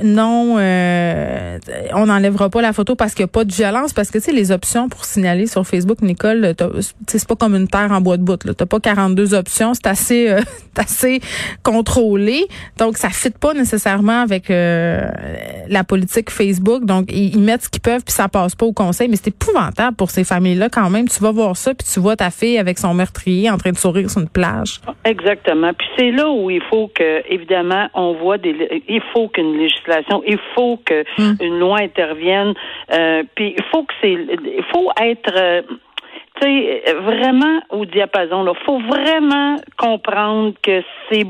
non, 0.02 0.56
on 1.96 2.06
n'enlèvera 2.06 2.50
pas 2.50 2.60
la 2.60 2.72
photo 2.72 2.94
parce 2.94 3.14
qu'il 3.14 3.24
n'y 3.24 3.30
a 3.30 3.32
pas 3.32 3.44
de 3.44 3.52
violence, 3.52 3.92
parce 3.92 4.10
que 4.10 4.18
tu 4.18 4.24
sais, 4.24 4.32
les 4.32 4.52
options 4.52 4.88
pour 4.88 5.04
signaler 5.04 5.46
sur 5.46 5.66
Facebook, 5.66 6.02
Nicole, 6.02 6.54
c'est 7.06 7.26
pas 7.26 7.36
comme 7.36 7.54
une 7.54 7.68
terre 7.68 7.90
en 7.90 8.00
bois 8.00 8.18
de 8.18 8.22
bout. 8.22 8.36
Tu 8.36 8.48
n'as 8.48 8.66
pas 8.66 8.80
42 8.80 9.34
options, 9.34 9.72
c'est 9.74 9.86
assez, 9.86 10.28
euh, 10.30 10.40
assez 10.76 11.20
contrôlé. 11.62 12.46
Donc, 12.78 12.98
ça 12.98 13.08
fit 13.08 13.30
pas 13.30 13.54
nécessairement 13.54 14.20
avec 14.20 14.50
euh, 14.50 15.08
la 15.68 15.84
politique 15.84 16.30
Facebook. 16.30 16.84
Donc, 16.84 17.10
ils, 17.10 17.40
mettent 17.40 17.62
ce 17.62 17.68
qu'ils 17.70 17.80
peuvent, 17.80 18.04
puis 18.04 18.12
ça 18.12 18.28
passe 18.28 18.54
pas 18.54 18.66
au 18.66 18.72
conseil. 18.72 19.08
Mais 19.08 19.16
c'est 19.16 19.28
épouvantable 19.28 19.96
pour 19.96 20.10
ces 20.10 20.24
familles-là 20.24 20.68
quand 20.68 20.90
même. 20.90 21.08
Tu 21.08 21.20
vas 21.22 21.32
voir 21.32 21.56
ça, 21.56 21.74
puis 21.74 21.86
tu 21.90 21.98
vois 22.00 22.16
ta 22.16 22.30
fille 22.30 22.58
avec 22.58 22.78
son 22.78 22.92
meurtrier 22.92 23.50
en 23.50 23.56
train 23.56 23.70
de 23.70 23.76
sourire 23.76 24.10
sur 24.10 24.20
une 24.20 24.28
plage. 24.28 24.80
Exactement. 25.04 25.72
Puis 25.72 25.86
c'est 25.96 26.10
là 26.10 26.28
où 26.28 26.50
il 26.50 26.62
faut 26.68 26.90
que, 26.94 27.22
évidemment, 27.32 27.88
on 27.94 28.14
voit 28.14 28.36
des... 28.36 28.82
Il 28.88 29.00
faut 29.14 29.28
qu'une 29.28 29.56
législation, 29.56 30.22
il 30.26 30.38
faut 30.54 30.78
qu'une 30.84 31.04
hmm. 31.18 31.58
loi 31.58 31.85
intervienne. 31.86 32.54
Euh, 32.92 33.22
puis 33.34 33.54
il 33.56 33.64
faut 33.70 33.84
que 33.84 33.94
c'est... 34.00 34.12
Il 34.12 34.64
faut 34.72 34.90
être... 35.00 35.32
Euh, 35.36 35.62
tu 36.40 36.48
sais, 36.48 36.82
vraiment 37.00 37.60
au 37.70 37.86
diapason. 37.86 38.46
Il 38.46 38.64
faut 38.66 38.78
vraiment 38.80 39.56
comprendre 39.78 40.52
que 40.62 40.82
c'est 41.08 41.24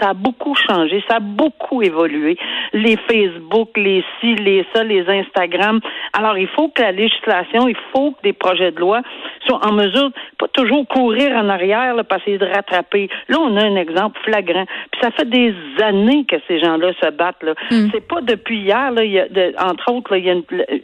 ça 0.00 0.10
a 0.10 0.14
beaucoup 0.14 0.54
changé, 0.54 1.02
ça 1.08 1.16
a 1.16 1.20
beaucoup 1.20 1.82
évolué. 1.82 2.36
Les 2.72 2.96
Facebook, 2.96 3.70
les 3.76 4.04
ci, 4.20 4.34
les 4.36 4.66
ça, 4.74 4.82
les 4.82 5.08
Instagram. 5.08 5.80
Alors, 6.12 6.38
il 6.38 6.48
faut 6.48 6.68
que 6.68 6.82
la 6.82 6.92
législation, 6.92 7.68
il 7.68 7.76
faut 7.92 8.12
que 8.12 8.22
des 8.22 8.32
projets 8.32 8.72
de 8.72 8.80
loi 8.80 9.02
soient 9.46 9.60
en 9.66 9.72
mesure 9.72 10.10
pas 10.38 10.48
toujours 10.48 10.86
courir 10.88 11.32
en 11.36 11.48
arrière 11.48 11.94
là, 11.94 12.04
pour 12.04 12.18
essayer 12.18 12.38
de 12.38 12.46
rattraper. 12.46 13.08
Là, 13.28 13.38
on 13.40 13.56
a 13.56 13.64
un 13.64 13.76
exemple 13.76 14.18
flagrant. 14.24 14.64
Puis 14.90 15.00
ça 15.02 15.10
fait 15.10 15.28
des 15.28 15.54
années 15.82 16.24
que 16.24 16.36
ces 16.48 16.60
gens-là 16.60 16.92
se 17.02 17.10
battent. 17.10 17.42
Là. 17.42 17.54
Mm. 17.70 17.88
C'est 17.92 18.06
pas 18.06 18.20
depuis 18.22 18.58
hier. 18.58 18.90
Là, 18.90 19.04
y 19.04 19.18
a 19.18 19.26
entre 19.60 19.92
autres, 19.92 20.16
il 20.16 20.24
y 20.24 20.30
a 20.30 20.34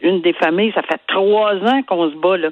une, 0.03 0.21
des 0.21 0.33
familles, 0.35 0.73
ça 0.75 0.83
fait 0.83 1.01
trois 1.07 1.55
ans 1.55 1.83
qu'on 1.87 2.11
se 2.11 2.17
bat 2.17 2.37
là, 2.37 2.49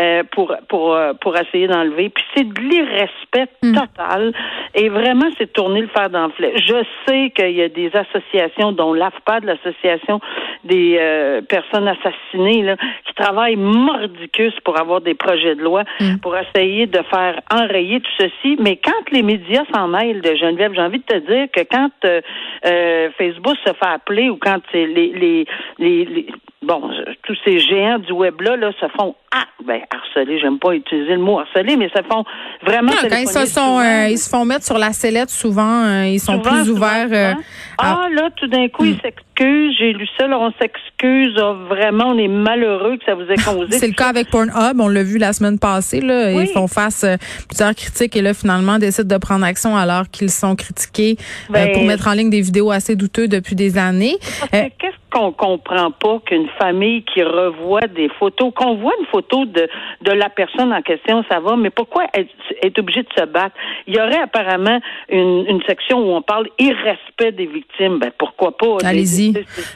euh, 0.00 0.22
pour 0.32 0.54
pour 0.68 0.94
euh, 0.94 1.12
pour 1.20 1.36
essayer 1.36 1.66
d'enlever. 1.66 2.08
Puis 2.10 2.24
c'est 2.34 2.48
de 2.48 2.60
l'irrespect 2.60 3.52
mm. 3.62 3.74
total. 3.74 4.32
Et 4.74 4.88
vraiment, 4.88 5.26
c'est 5.38 5.52
tourner 5.52 5.80
le 5.80 5.88
fer 5.88 6.07
Je 6.12 6.84
sais 7.06 7.30
qu'il 7.30 7.52
y 7.52 7.62
a 7.62 7.68
des 7.68 7.90
associations, 7.94 8.72
dont 8.72 8.92
l'AFPAD, 8.92 9.44
l'association 9.44 10.20
des 10.64 10.96
euh, 10.98 11.40
personnes 11.42 11.88
assassinées, 11.88 12.62
là, 12.62 12.76
qui 13.06 13.14
travaillent 13.14 13.56
mordicus 13.56 14.52
pour 14.64 14.78
avoir 14.78 15.00
des 15.00 15.14
projets 15.14 15.54
de 15.54 15.62
loi, 15.62 15.84
mm. 16.00 16.16
pour 16.18 16.36
essayer 16.36 16.86
de 16.86 17.00
faire 17.10 17.40
enrayer 17.52 18.00
tout 18.00 18.10
ceci. 18.18 18.56
Mais 18.60 18.76
quand 18.76 19.10
les 19.12 19.22
médias 19.22 19.64
s'en 19.72 19.88
mêlent 19.88 20.20
de 20.20 20.34
Geneviève, 20.34 20.72
j'ai 20.74 20.82
envie 20.82 20.98
de 21.00 21.04
te 21.04 21.18
dire 21.18 21.48
que 21.52 21.60
quand 21.70 21.90
euh, 22.04 22.20
euh, 22.66 23.10
Facebook 23.16 23.56
se 23.64 23.72
fait 23.72 23.86
appeler 23.86 24.30
ou 24.30 24.36
quand 24.36 24.60
les, 24.72 24.86
les, 24.86 25.46
les 25.78 26.26
bon, 26.62 26.90
tous 27.22 27.36
ces 27.44 27.60
géants 27.60 27.98
du 27.98 28.12
web-là 28.12 28.56
là, 28.56 28.72
se 28.80 28.86
font 28.96 29.14
ah, 29.32 29.44
ben, 29.64 29.80
harceler, 29.90 30.40
j'aime 30.40 30.58
pas 30.58 30.74
utiliser 30.74 31.12
le 31.12 31.18
mot 31.18 31.38
harceler, 31.38 31.76
mais 31.76 31.88
se 31.88 32.02
font 32.02 32.24
vraiment. 32.62 32.92
quand 33.08 33.16
ils 33.16 33.28
se, 33.28 33.46
sont, 33.46 33.78
euh, 33.78 34.08
ils 34.08 34.18
se 34.18 34.28
font 34.28 34.44
mettre 34.44 34.64
sur 34.64 34.78
la 34.78 34.92
sellette, 34.92 35.30
souvent, 35.30 35.84
euh, 35.84 36.06
ils 36.06 36.20
sont 36.20 36.40
plus 36.40 36.70
ouverts. 36.70 37.08
Euh, 37.12 37.34
ah, 37.78 38.08
là, 38.10 38.30
tout 38.36 38.46
d'un 38.46 38.68
coup, 38.68 38.84
ils 38.84 38.94
hmm. 38.94 39.00
S'excusent. 39.38 39.76
J'ai 39.78 39.92
lu 39.92 40.06
ça, 40.18 40.26
là, 40.26 40.38
on 40.38 40.52
s'excuse. 40.60 41.34
Ah, 41.38 41.54
vraiment, 41.68 42.06
on 42.08 42.18
est 42.18 42.28
malheureux 42.28 42.96
que 42.96 43.04
ça 43.04 43.14
vous 43.14 43.22
ait 43.22 43.36
causé. 43.36 43.70
C'est 43.78 43.86
le 43.86 43.94
cas 43.94 44.08
avec 44.08 44.30
Pornhub, 44.30 44.80
on 44.80 44.88
l'a 44.88 45.02
vu 45.02 45.18
la 45.18 45.32
semaine 45.32 45.58
passée, 45.58 46.00
là. 46.00 46.30
Ils 46.32 46.48
font 46.48 46.68
face 46.68 47.04
à 47.04 47.16
plusieurs 47.48 47.74
critiques 47.74 48.16
et 48.16 48.22
là, 48.22 48.34
finalement, 48.34 48.78
décident 48.78 49.16
de 49.16 49.20
prendre 49.20 49.44
action 49.44 49.76
alors 49.76 50.08
qu'ils 50.10 50.30
sont 50.30 50.56
critiqués 50.56 51.16
ben, 51.50 51.72
pour 51.72 51.84
mettre 51.84 52.08
en 52.08 52.12
ligne 52.12 52.30
des 52.30 52.40
vidéos 52.40 52.70
assez 52.70 52.96
douteuses 52.96 53.28
depuis 53.28 53.54
des 53.54 53.78
années. 53.78 54.16
Qu'est-ce 54.50 54.96
qu'on 55.10 55.32
comprend 55.32 55.90
pas 55.90 56.20
qu'une 56.26 56.48
famille 56.58 57.02
qui 57.02 57.22
revoit 57.22 57.86
des 57.94 58.08
photos, 58.18 58.52
qu'on 58.54 58.76
voit 58.76 58.92
une 59.00 59.06
photo 59.06 59.46
de, 59.46 59.68
de 60.02 60.12
la 60.12 60.28
personne 60.28 60.72
en 60.72 60.82
question, 60.82 61.24
ça 61.30 61.40
va, 61.40 61.56
mais 61.56 61.70
pourquoi 61.70 62.04
être, 62.14 62.30
est 62.62 62.78
obligé 62.78 63.02
de 63.02 63.08
se 63.16 63.24
battre? 63.24 63.54
Il 63.86 63.94
y 63.96 64.00
aurait 64.00 64.20
apparemment 64.20 64.80
une, 65.08 65.46
une 65.48 65.62
section 65.66 65.98
où 65.98 66.14
on 66.14 66.22
parle 66.22 66.48
irrespect 66.58 67.32
des 67.32 67.46
victimes. 67.46 67.98
Ben, 67.98 68.10
pourquoi 68.18 68.56
pas? 68.56 68.76
Allez-y. 68.84 69.27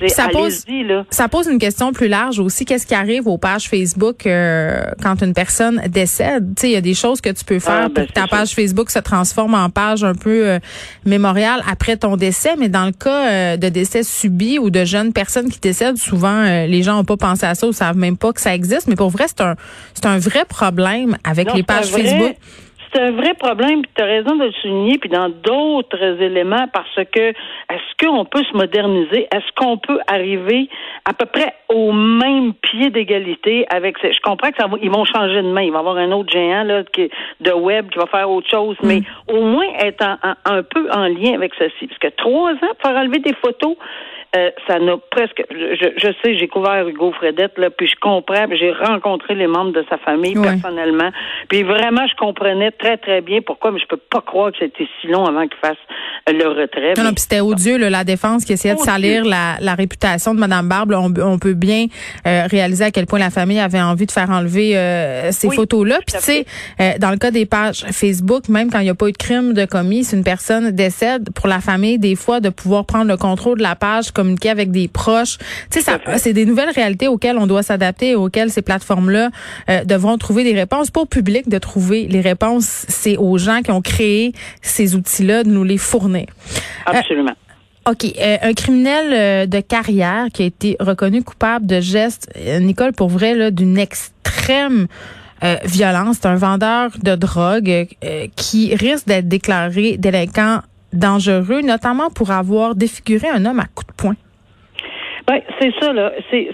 Ça, 0.09 0.29
pose, 0.29 0.65
ça 1.11 1.29
pose 1.29 1.49
une 1.49 1.59
question 1.59 1.93
plus 1.93 2.09
large 2.09 2.39
aussi. 2.39 2.65
Qu'est-ce 2.65 2.87
qui 2.87 2.95
arrive 2.95 3.27
aux 3.27 3.39
pages 3.39 3.69
Facebook 3.69 4.27
euh, 4.27 4.83
quand 5.03 5.23
une 5.23 5.35
personne 5.35 5.83
décède? 5.89 6.53
Il 6.63 6.71
y 6.71 6.77
a 6.77 6.81
des 6.81 6.95
choses 6.95 7.21
que 7.21 7.31
tu 7.31 7.45
peux 7.45 7.59
faire 7.59 7.85
ah, 7.85 7.89
ben, 7.89 7.95
pour 7.95 8.07
que 8.07 8.13
ta 8.13 8.27
page 8.27 8.51
Facebook 8.51 8.91
se 8.91 8.99
transforme 8.99 9.55
en 9.55 9.71
page 9.71 10.05
un 10.05 10.15
peu 10.15 10.47
euh, 10.47 10.59
mémoriale 11.05 11.63
après 11.69 11.97
ton 11.97 12.17
décès, 12.17 12.57
mais 12.59 12.69
dans 12.69 12.87
le 12.87 12.93
cas 12.93 13.31
euh, 13.31 13.57
de 13.57 13.69
décès 13.69 14.03
subi 14.03 14.59
ou 14.59 14.71
de 14.71 14.85
jeunes 14.85 15.13
personnes, 15.13 15.23
personnes 15.33 15.51
qui 15.51 15.61
décèdent, 15.61 15.99
souvent, 15.99 16.45
euh, 16.45 16.67
les 16.67 16.83
gens 16.83 16.97
n'ont 16.97 17.05
pas 17.05 17.17
pensé 17.17 17.47
à 17.47 17.55
ça 17.55 17.67
ou 17.67 17.73
savent 17.73 17.97
même 17.97 18.17
pas 18.17 18.33
que 18.33 18.41
ça 18.41 18.55
existe. 18.55 18.89
Mais 18.89 18.97
pour 18.97 19.09
vrai, 19.09 19.27
c'est 19.29 19.41
un, 19.41 19.55
c'est 19.95 20.07
un 20.07 20.19
vrai 20.19 20.45
problème 20.45 21.17
avec 21.25 21.55
les 21.55 21.63
pages 21.63 21.87
Facebook 21.87 22.35
c'est 22.93 23.01
un 23.01 23.13
vrai 23.13 23.35
problème, 23.35 23.83
puis 23.83 23.91
tu 23.95 24.03
as 24.03 24.07
raison 24.07 24.37
de 24.37 24.45
le 24.45 24.53
souligner, 24.53 24.99
puis 24.99 25.09
dans 25.09 25.29
d'autres 25.29 26.21
éléments, 26.23 26.67
parce 26.73 26.95
que 27.13 27.31
est-ce 27.31 28.07
qu'on 28.07 28.25
peut 28.25 28.43
se 28.45 28.57
moderniser? 28.57 29.29
Est-ce 29.33 29.53
qu'on 29.57 29.79
peut 29.79 29.99
arriver 30.07 30.69
à 31.05 31.13
peu 31.13 31.27
près 31.27 31.55
au 31.69 31.93
même 31.93 32.53
pied 32.55 32.91
d'égalité 32.91 33.67
avec 33.71 33.97
Je 34.03 34.21
comprends 34.23 34.51
que 34.51 34.57
ça 34.59 34.69
ils 34.83 34.91
vont 34.91 35.05
changer 35.05 35.43
de 35.43 35.49
main. 35.49 35.63
Il 35.63 35.73
va 35.73 35.79
y 35.79 35.81
avoir 35.81 35.97
un 35.97 36.13
autre 36.13 36.31
géant 36.31 36.65
là, 36.65 36.83
qui, 36.85 37.11
de 37.41 37.53
web 37.53 37.89
qui 37.91 37.99
va 37.99 38.07
faire 38.07 38.31
autre 38.31 38.49
chose, 38.51 38.77
mais 38.83 39.01
mm. 39.01 39.05
au 39.35 39.41
moins 39.43 39.67
être 39.81 40.05
un 40.45 40.63
peu 40.63 40.91
en 40.91 41.07
lien 41.07 41.35
avec 41.35 41.53
ceci. 41.59 41.87
Parce 41.87 41.99
que 41.99 42.09
trois 42.09 42.53
ans 42.53 42.75
pour 42.79 42.91
faire 42.91 42.97
enlever 42.97 43.21
des 43.21 43.35
photos, 43.35 43.77
euh, 44.35 44.51
ça 44.67 44.79
n'a 44.79 44.97
presque. 45.11 45.45
Je, 45.51 45.93
je 45.97 46.09
sais, 46.23 46.39
j'ai 46.39 46.49
couvert 46.49 46.89
Hugo 46.89 47.13
Fredette, 47.13 47.59
là, 47.59 47.69
puis 47.69 47.87
je 47.87 47.97
comprends, 48.01 48.47
j'ai 48.51 48.73
rencontré 48.73 49.35
les 49.35 49.47
membres 49.47 49.73
de 49.73 49.85
sa 49.91 49.99
famille 49.99 50.35
personnellement. 50.35 51.11
Puis 51.49 51.63
vraiment, 51.63 52.07
je 52.07 52.17
comprenais 52.17 52.71
très, 52.71 52.97
très 52.97 53.21
bien 53.21 53.41
pourquoi, 53.43 53.73
mais 53.73 53.79
je 53.79 53.87
peux 53.87 53.99
pas 53.99 54.23
croire 54.23 54.51
que 54.53 54.59
c'était 54.61 54.89
si 55.01 55.09
long 55.09 55.27
avant 55.27 55.47
qu'il 55.47 55.59
fasse 55.59 55.77
le 56.27 56.49
retrait. 56.49 56.95
Non, 56.97 57.05
non, 57.05 57.13
puis 57.13 57.23
c'était 57.23 57.41
odieux, 57.41 57.77
là, 57.77 57.91
la 57.91 58.05
défense 58.05 58.47
qui 58.47 58.55
essayait 58.55 58.75
de 58.75 58.81
salir 58.81 59.25
la, 59.25 59.57
la, 59.61 59.75
réputation 59.75 60.35
de 60.35 60.41
Mme 60.41 60.67
Barbe. 60.67 60.95
On, 60.97 61.13
on, 61.21 61.39
peut 61.39 61.55
bien 61.55 61.87
euh, 62.27 62.47
réaliser 62.51 62.85
à 62.85 62.91
quel 62.91 63.07
point 63.07 63.19
la 63.19 63.31
famille 63.31 63.59
avait 63.59 63.83
envie 63.83 64.07
de 64.07 64.13
faire 64.13 64.31
enlever 64.31 64.79
euh, 64.79 65.31
ces 65.33 65.51
photos-là. 65.51 65.99
Puis 66.07 66.17
tu 66.17 66.23
sais, 66.23 66.99
dans 66.99 67.11
le 67.11 67.19
cas 67.19 67.31
des 67.31 67.45
pages 67.45 67.85
Facebook, 67.91 68.49
même 68.49 68.71
quand 68.71 68.79
il 68.79 68.85
n'y 68.85 68.91
a 68.91 68.95
pas 68.95 69.09
eu 69.09 69.13
de 69.13 69.19
crime 69.19 69.53
de 69.53 69.67
commis, 69.67 70.05
si 70.05 70.17
une 70.17 70.25
personne 70.25 70.71
décède, 70.71 71.31
pour 71.35 71.49
la 71.49 71.61
famille, 71.61 71.99
des 71.99 72.15
fois, 72.15 72.41
de 72.41 72.49
pouvoir 72.49 72.87
prendre 72.87 73.09
le 73.09 73.17
contrôle 73.17 73.59
de 73.59 73.63
la 73.63 73.75
page 73.75 74.11
communiquer 74.23 74.51
avec 74.51 74.71
des 74.71 74.89
proches. 74.89 75.39
Tu 75.71 75.81
sais, 75.81 75.93
c'est 76.19 76.33
des 76.33 76.47
nouvelles 76.47 76.71
réalités 76.71 77.09
auxquelles 77.09 77.39
on 77.39 77.47
doit 77.47 77.63
s'adapter 77.63 78.11
et 78.11 78.15
auxquelles 78.15 78.51
ces 78.51 78.63
plateformes-là 78.63 79.31
euh, 79.69 79.85
devront 79.85 80.17
trouver 80.17 80.45
des 80.45 80.55
réponses. 80.55 80.91
Pas 80.91 81.01
au 81.01 81.07
public 81.07 81.49
de 81.49 81.59
trouver 81.59 82.07
les 82.09 82.21
réponses, 82.21 82.87
c'est 82.89 83.17
aux 83.17 83.37
gens 83.39 83.63
qui 83.63 83.73
ont 83.73 83.81
créé 83.81 84.33
ces 84.61 84.95
outils-là 84.95 85.43
de 85.43 85.49
nous 85.49 85.65
les 85.65 85.79
fournir. 85.79 86.27
Euh, 86.89 86.93
Absolument. 86.93 87.35
OK. 87.91 88.05
Euh, 88.05 88.37
un 88.43 88.53
criminel 88.53 89.49
de 89.49 89.61
carrière 89.61 90.27
qui 90.33 90.43
a 90.45 90.47
été 90.47 90.77
reconnu 90.79 91.25
coupable 91.25 91.67
de 91.67 91.81
gestes, 91.81 92.33
Nicole, 92.61 92.93
pour 92.93 93.09
vrai, 93.09 93.51
d'une 93.51 93.77
extrême 93.77 94.87
violence. 95.65 96.19
C'est 96.23 96.29
un 96.29 96.37
vendeur 96.37 96.93
de 97.03 97.17
drogue 97.17 97.89
qui 98.37 98.77
risque 98.77 99.09
d'être 99.09 99.27
déclaré 99.27 99.97
délinquant 99.97 100.61
dangereux, 100.93 101.63
notamment 101.63 102.11
pour 102.11 102.31
avoir 102.31 102.75
défiguré 102.75 103.29
un 103.29 103.45
homme 103.45 103.61
à 103.61 103.67
coups 103.67 103.87
de 103.89 103.93
poing. 103.93 104.17
Ben, 105.27 105.41
c'est 105.61 105.73
ça, 105.81 105.93
là. 105.93 106.13
C'est, 106.31 106.53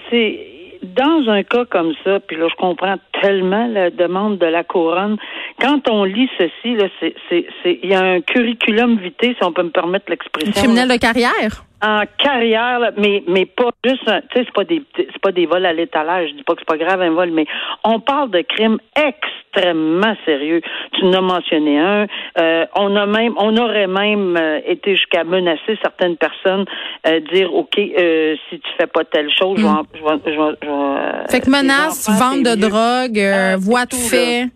dans 0.83 1.29
un 1.29 1.43
cas 1.43 1.65
comme 1.65 1.93
ça, 2.03 2.19
puis 2.21 2.37
là, 2.37 2.47
je 2.49 2.55
comprends 2.55 2.95
tellement 3.21 3.67
la 3.67 3.89
demande 3.89 4.37
de 4.37 4.45
la 4.45 4.63
couronne. 4.63 5.17
Quand 5.59 5.89
on 5.89 6.03
lit 6.03 6.29
ceci, 6.37 6.75
là, 6.75 6.87
c'est, 6.99 7.15
c'est, 7.29 7.79
il 7.83 7.89
y 7.89 7.93
a 7.93 8.01
un 8.01 8.21
curriculum 8.21 8.97
vitae, 8.97 9.35
si 9.37 9.43
on 9.43 9.51
peut 9.51 9.63
me 9.63 9.71
permettre 9.71 10.05
l'expression. 10.09 10.53
criminel 10.53 10.87
de 10.87 10.97
carrière? 10.97 11.65
En 11.81 12.03
carrière, 12.17 12.91
mais 12.97 13.23
mais 13.27 13.45
pas 13.45 13.69
juste, 13.85 14.03
tu 14.03 14.11
sais, 14.11 14.45
c'est 14.45 14.53
pas 14.53 14.63
des 14.63 14.83
c'est 14.97 15.21
pas 15.21 15.31
des 15.31 15.45
vols 15.45 15.65
à 15.65 15.73
l'étalage. 15.73 16.29
Je 16.29 16.35
dis 16.35 16.43
pas 16.43 16.53
que 16.53 16.59
c'est 16.59 16.67
pas 16.67 16.77
grave 16.77 17.01
un 17.01 17.11
vol, 17.11 17.31
mais 17.31 17.45
on 17.83 17.99
parle 17.99 18.31
de 18.31 18.41
crimes 18.41 18.79
extrêmement 18.95 20.15
sérieux. 20.25 20.61
Tu 20.93 21.05
en 21.05 21.13
as 21.13 21.21
mentionné 21.21 21.79
un. 21.79 22.07
Euh, 22.37 22.65
on 22.75 22.95
a 22.95 23.05
même, 23.05 23.33
on 23.37 23.55
aurait 23.57 23.87
même 23.87 24.35
euh, 24.37 24.59
été 24.65 24.95
jusqu'à 24.95 25.23
menacer 25.23 25.77
certaines 25.81 26.17
personnes, 26.17 26.65
euh, 27.07 27.19
dire 27.31 27.53
ok, 27.53 27.77
euh, 27.77 28.35
si 28.49 28.59
tu 28.59 28.69
fais 28.77 28.87
pas 28.87 29.05
telle 29.05 29.29
chose, 29.31 29.57
je 29.57 29.63
vais, 29.63 29.69
hmm. 29.69 29.83
je 29.95 30.31
vais, 30.31 30.55
je 30.63 31.31
Fait 31.31 31.39
que 31.39 31.49
menace, 31.49 32.09
vente 32.09 32.43
de 32.43 32.55
drogue, 32.55 33.19
ah, 33.19 33.55
voie 33.57 33.85
de 33.85 33.95
fait. 33.95 34.49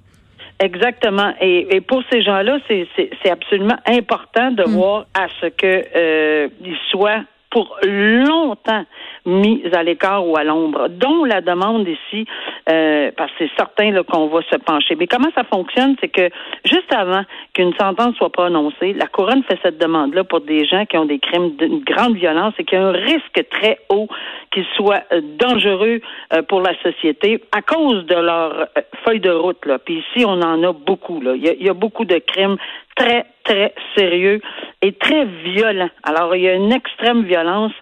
Exactement. 0.63 1.33
Et, 1.41 1.75
et 1.75 1.81
pour 1.81 2.03
ces 2.09 2.21
gens-là, 2.21 2.57
c'est 2.67 3.29
absolument 3.29 3.77
important 3.85 4.51
de 4.51 4.63
mm. 4.63 4.71
voir 4.71 5.05
à 5.13 5.27
ce 5.41 5.47
que 5.47 5.83
euh, 5.95 6.47
ils 6.63 6.77
soient 6.89 7.23
pour 7.49 7.77
longtemps 7.83 8.85
mis 9.25 9.63
à 9.73 9.83
l'écart 9.83 10.27
ou 10.27 10.37
à 10.37 10.43
l'ombre, 10.43 10.87
dont 10.89 11.23
la 11.25 11.41
demande 11.41 11.87
ici, 11.87 12.25
euh, 12.69 13.11
parce 13.15 13.31
que 13.31 13.45
c'est 13.45 13.55
certain 13.57 14.03
qu'on 14.03 14.27
va 14.27 14.41
se 14.49 14.57
pencher. 14.57 14.95
Mais 14.95 15.07
comment 15.07 15.29
ça 15.35 15.43
fonctionne, 15.43 15.95
c'est 16.01 16.09
que 16.09 16.29
juste 16.65 16.93
avant 16.93 17.23
qu'une 17.53 17.73
sentence 17.75 18.15
soit 18.15 18.31
prononcée, 18.31 18.93
la 18.93 19.07
couronne 19.07 19.43
fait 19.43 19.57
cette 19.63 19.77
demande-là 19.77 20.23
pour 20.23 20.41
des 20.41 20.65
gens 20.65 20.85
qui 20.85 20.97
ont 20.97 21.05
des 21.05 21.19
crimes 21.19 21.55
d'une 21.55 21.79
grande 21.79 22.15
violence 22.15 22.53
et 22.59 22.63
qui 22.63 22.75
ont 22.75 22.87
un 22.87 22.91
risque 22.91 23.45
très 23.49 23.79
haut 23.89 24.07
qu'ils 24.51 24.65
soient 24.75 25.03
euh, 25.11 25.21
dangereux 25.39 26.01
euh, 26.33 26.41
pour 26.43 26.61
la 26.61 26.73
société 26.81 27.41
à 27.51 27.61
cause 27.61 28.05
de 28.05 28.15
leur 28.15 28.67
feuille 29.05 29.19
de 29.19 29.31
route. 29.31 29.65
Là. 29.65 29.79
Puis 29.79 29.99
ici, 29.99 30.25
on 30.25 30.41
en 30.41 30.63
a 30.63 30.73
beaucoup. 30.73 31.21
Là. 31.21 31.33
Il, 31.35 31.63
y 31.63 31.69
a, 31.69 31.73
beaucoup 31.73 32.05
de 32.05 32.17
crimes 32.17 32.57
très, 32.95 33.25
très 33.43 33.73
sérieux 33.97 34.39
et 34.81 34.93
très 34.93 35.25
violents. 35.25 35.89
Alors, 36.03 36.35
il 36.35 36.43
y 36.43 36.49
a 36.49 36.53
une 36.53 36.71
extrême 36.71 37.23
violence 37.23 37.73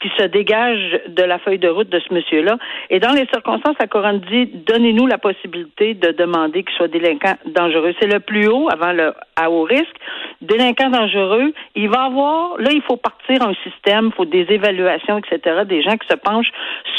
qui 0.00 0.10
se 0.18 0.24
dégage 0.24 0.89
de 1.08 1.22
la 1.22 1.38
feuille 1.38 1.58
de 1.58 1.68
route 1.68 1.88
de 1.88 2.00
ce 2.00 2.12
monsieur-là. 2.12 2.58
Et 2.90 3.00
dans 3.00 3.12
les 3.12 3.26
circonstances, 3.32 3.76
la 3.78 3.86
couronne 3.86 4.20
dit 4.30 4.46
donnez-nous 4.46 5.06
la 5.06 5.18
possibilité 5.18 5.94
de 5.94 6.12
demander 6.12 6.64
qu'il 6.64 6.74
soit 6.76 6.88
délinquant 6.88 7.34
dangereux. 7.46 7.94
C'est 8.00 8.12
le 8.12 8.20
plus 8.20 8.48
haut 8.48 8.68
avant 8.70 8.92
le 8.92 9.12
à 9.36 9.50
haut 9.50 9.62
risque. 9.62 9.96
Délinquant 10.40 10.88
dangereux, 10.88 11.52
il 11.76 11.90
va 11.90 12.04
avoir 12.04 12.56
là, 12.58 12.70
il 12.72 12.80
faut 12.82 12.96
partir 12.96 13.42
un 13.46 13.52
système, 13.62 14.06
il 14.06 14.12
faut 14.16 14.24
des 14.24 14.46
évaluations, 14.48 15.18
etc. 15.18 15.64
Des 15.68 15.82
gens 15.82 15.96
qui 15.98 16.08
se 16.08 16.16
penchent 16.16 16.50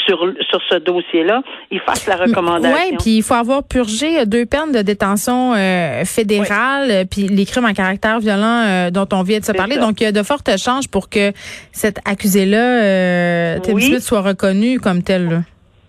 sur 0.06 0.32
sur 0.48 0.60
ce 0.68 0.76
dossier-là, 0.76 1.42
ils 1.70 1.80
fassent 1.80 2.06
la 2.06 2.16
recommandation. 2.16 2.78
Oui, 2.90 2.96
puis 3.00 3.16
il 3.16 3.22
faut 3.22 3.34
avoir 3.34 3.64
purgé 3.64 4.26
deux 4.26 4.46
peines 4.46 4.72
de 4.72 4.82
détention 4.82 5.54
euh, 5.54 6.04
fédérale, 6.04 7.06
puis 7.10 7.28
les 7.28 7.44
crimes 7.44 7.64
en 7.64 7.74
caractère 7.74 8.20
violent 8.20 8.64
euh, 8.64 8.90
dont 8.90 9.08
on 9.12 9.22
vient 9.22 9.40
de 9.40 9.44
se 9.44 9.52
parler. 9.52 9.76
Donc 9.76 10.00
il 10.00 10.04
y 10.04 10.06
a 10.06 10.12
de 10.12 10.22
fortes 10.22 10.56
chances 10.58 10.86
pour 10.86 11.08
que 11.08 11.32
cet 11.72 11.98
accusé-là 12.04 12.82
euh, 12.82 13.58
Smith 13.62 14.00
soit 14.00 14.20
reconnu 14.20 14.78
comme 14.78 15.02
tel. 15.02 15.42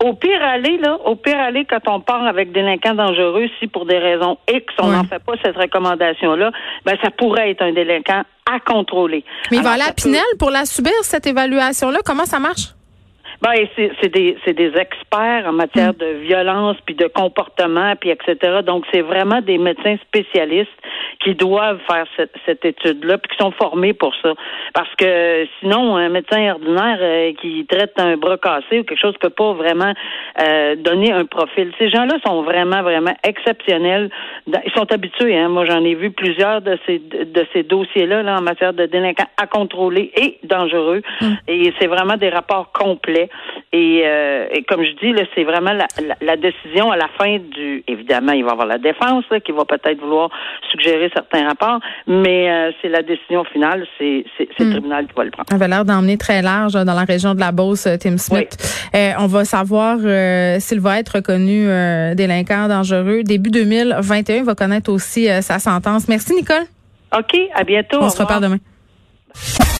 Au 0.04 0.12
pire 0.12 0.42
aller, 0.42 0.76
là, 0.76 0.98
au 1.06 1.16
pire 1.16 1.38
aller, 1.38 1.64
quand 1.64 1.80
on 1.86 1.98
part 1.98 2.26
avec 2.26 2.52
délinquants 2.52 2.92
dangereux, 2.92 3.46
si 3.58 3.68
pour 3.68 3.86
des 3.86 3.96
raisons 3.96 4.36
X, 4.52 4.66
on 4.78 4.88
n'en 4.88 5.04
fait 5.04 5.18
pas 5.18 5.32
cette 5.42 5.56
recommandation-là, 5.56 6.50
ben 6.84 6.94
ça 7.02 7.10
pourrait 7.10 7.50
être 7.50 7.62
un 7.62 7.72
délinquant 7.72 8.22
à 8.44 8.60
contrôler. 8.60 9.24
Mais 9.50 9.56
il 9.56 9.62
va 9.62 9.70
aller 9.70 9.88
à 9.88 9.94
Pinel 9.94 10.20
pour 10.38 10.50
la 10.50 10.66
subir, 10.66 10.92
cette 11.04 11.26
évaluation-là. 11.26 12.00
Comment 12.04 12.26
ça 12.26 12.38
marche? 12.38 12.74
Ben, 13.42 13.52
c'est 13.76 14.08
des, 14.08 14.36
des 14.46 14.72
experts 14.76 15.44
en 15.46 15.52
matière 15.52 15.92
mm. 15.92 15.96
de 15.96 16.06
violence, 16.26 16.76
puis 16.86 16.94
de 16.94 17.06
comportement, 17.06 17.94
puis 17.96 18.10
etc. 18.10 18.60
Donc, 18.64 18.84
c'est 18.92 19.02
vraiment 19.02 19.40
des 19.40 19.58
médecins 19.58 19.96
spécialistes 20.06 20.70
qui 21.20 21.34
doivent 21.34 21.80
faire 21.90 22.06
cette, 22.16 22.34
cette 22.46 22.64
étude-là, 22.64 23.18
puis 23.18 23.36
qui 23.36 23.42
sont 23.42 23.52
formés 23.52 23.92
pour 23.92 24.14
ça. 24.22 24.34
Parce 24.74 24.94
que 24.96 25.46
sinon, 25.60 25.96
un 25.96 26.08
médecin 26.08 26.52
ordinaire 26.52 26.98
euh, 27.00 27.32
qui 27.40 27.66
traite 27.66 27.92
un 27.98 28.16
bras 28.16 28.38
cassé 28.38 28.80
ou 28.80 28.84
quelque 28.84 29.00
chose 29.00 29.14
peut 29.24 29.30
pas 29.30 29.52
vraiment 29.52 29.92
euh, 30.40 30.76
donner 30.76 31.12
un 31.12 31.24
profil. 31.24 31.72
Ces 31.78 31.88
gens-là 31.88 32.18
sont 32.26 32.42
vraiment, 32.42 32.82
vraiment 32.82 33.14
exceptionnels. 33.22 34.10
Ils 34.46 34.72
sont 34.76 34.90
habitués. 34.92 35.36
Hein? 35.36 35.48
Moi, 35.48 35.64
j'en 35.64 35.82
ai 35.84 35.94
vu 35.94 36.10
plusieurs 36.10 36.60
de 36.60 36.78
ces 36.86 36.98
de 36.98 37.46
ces 37.52 37.62
dossiers-là 37.62 38.22
là, 38.22 38.38
en 38.38 38.42
matière 38.42 38.72
de 38.72 38.86
délinquants 38.86 39.28
à 39.40 39.46
contrôler 39.46 40.12
et 40.16 40.38
dangereux. 40.42 41.02
Mm. 41.20 41.32
Et 41.48 41.72
c'est 41.78 41.86
vraiment 41.86 42.16
des 42.16 42.28
rapports 42.28 42.72
complets. 42.72 43.23
Euh, 43.74 44.46
et, 44.52 44.62
comme 44.64 44.82
je 44.84 44.92
dis, 45.02 45.12
là, 45.12 45.22
c'est 45.34 45.44
vraiment 45.44 45.72
la, 45.72 46.36
décision 46.36 46.90
à 46.90 46.96
la 46.96 47.08
fin 47.18 47.38
du. 47.38 47.82
Évidemment, 47.88 48.32
il 48.32 48.44
va 48.44 48.50
y 48.50 48.52
avoir 48.52 48.66
la 48.66 48.78
défense 48.78 49.24
qui 49.44 49.52
va 49.52 49.64
peut-être 49.64 50.00
vouloir 50.00 50.30
suggérer 50.70 51.10
certains 51.14 51.46
rapports, 51.46 51.80
mais 52.06 52.50
euh, 52.50 52.70
c'est 52.80 52.88
la 52.88 53.02
décision 53.02 53.44
finale, 53.44 53.86
c'est 53.98 54.24
le 54.38 54.64
hmm. 54.64 54.70
tribunal 54.70 55.06
qui 55.06 55.14
va 55.14 55.24
le 55.24 55.30
prendre. 55.30 55.48
Ça 55.48 55.56
avait 55.56 55.68
l'air 55.68 55.84
d'emmener 55.84 56.16
très 56.16 56.42
large 56.42 56.74
dans 56.74 56.94
la 56.94 57.04
région 57.04 57.34
de 57.34 57.40
la 57.40 57.52
Beauce, 57.52 57.86
euh, 57.86 57.96
Tim 57.96 58.18
Smith. 58.18 58.56
on 59.18 59.26
va 59.26 59.44
savoir 59.44 59.98
s'il 60.60 60.80
va 60.80 60.98
être 60.98 61.16
reconnu 61.16 61.66
délinquant 62.14 62.68
dangereux. 62.68 63.22
Début 63.22 63.50
2021, 63.50 64.36
il 64.36 64.44
va 64.44 64.54
connaître 64.54 64.90
aussi 64.90 65.26
sa 65.42 65.58
sentence. 65.58 66.08
Merci, 66.08 66.34
Nicole. 66.34 66.64
OK, 67.16 67.36
à 67.54 67.64
bientôt. 67.64 67.98
On 68.00 68.10
se 68.10 68.20
reparle 68.20 68.42
demain. 68.42 68.58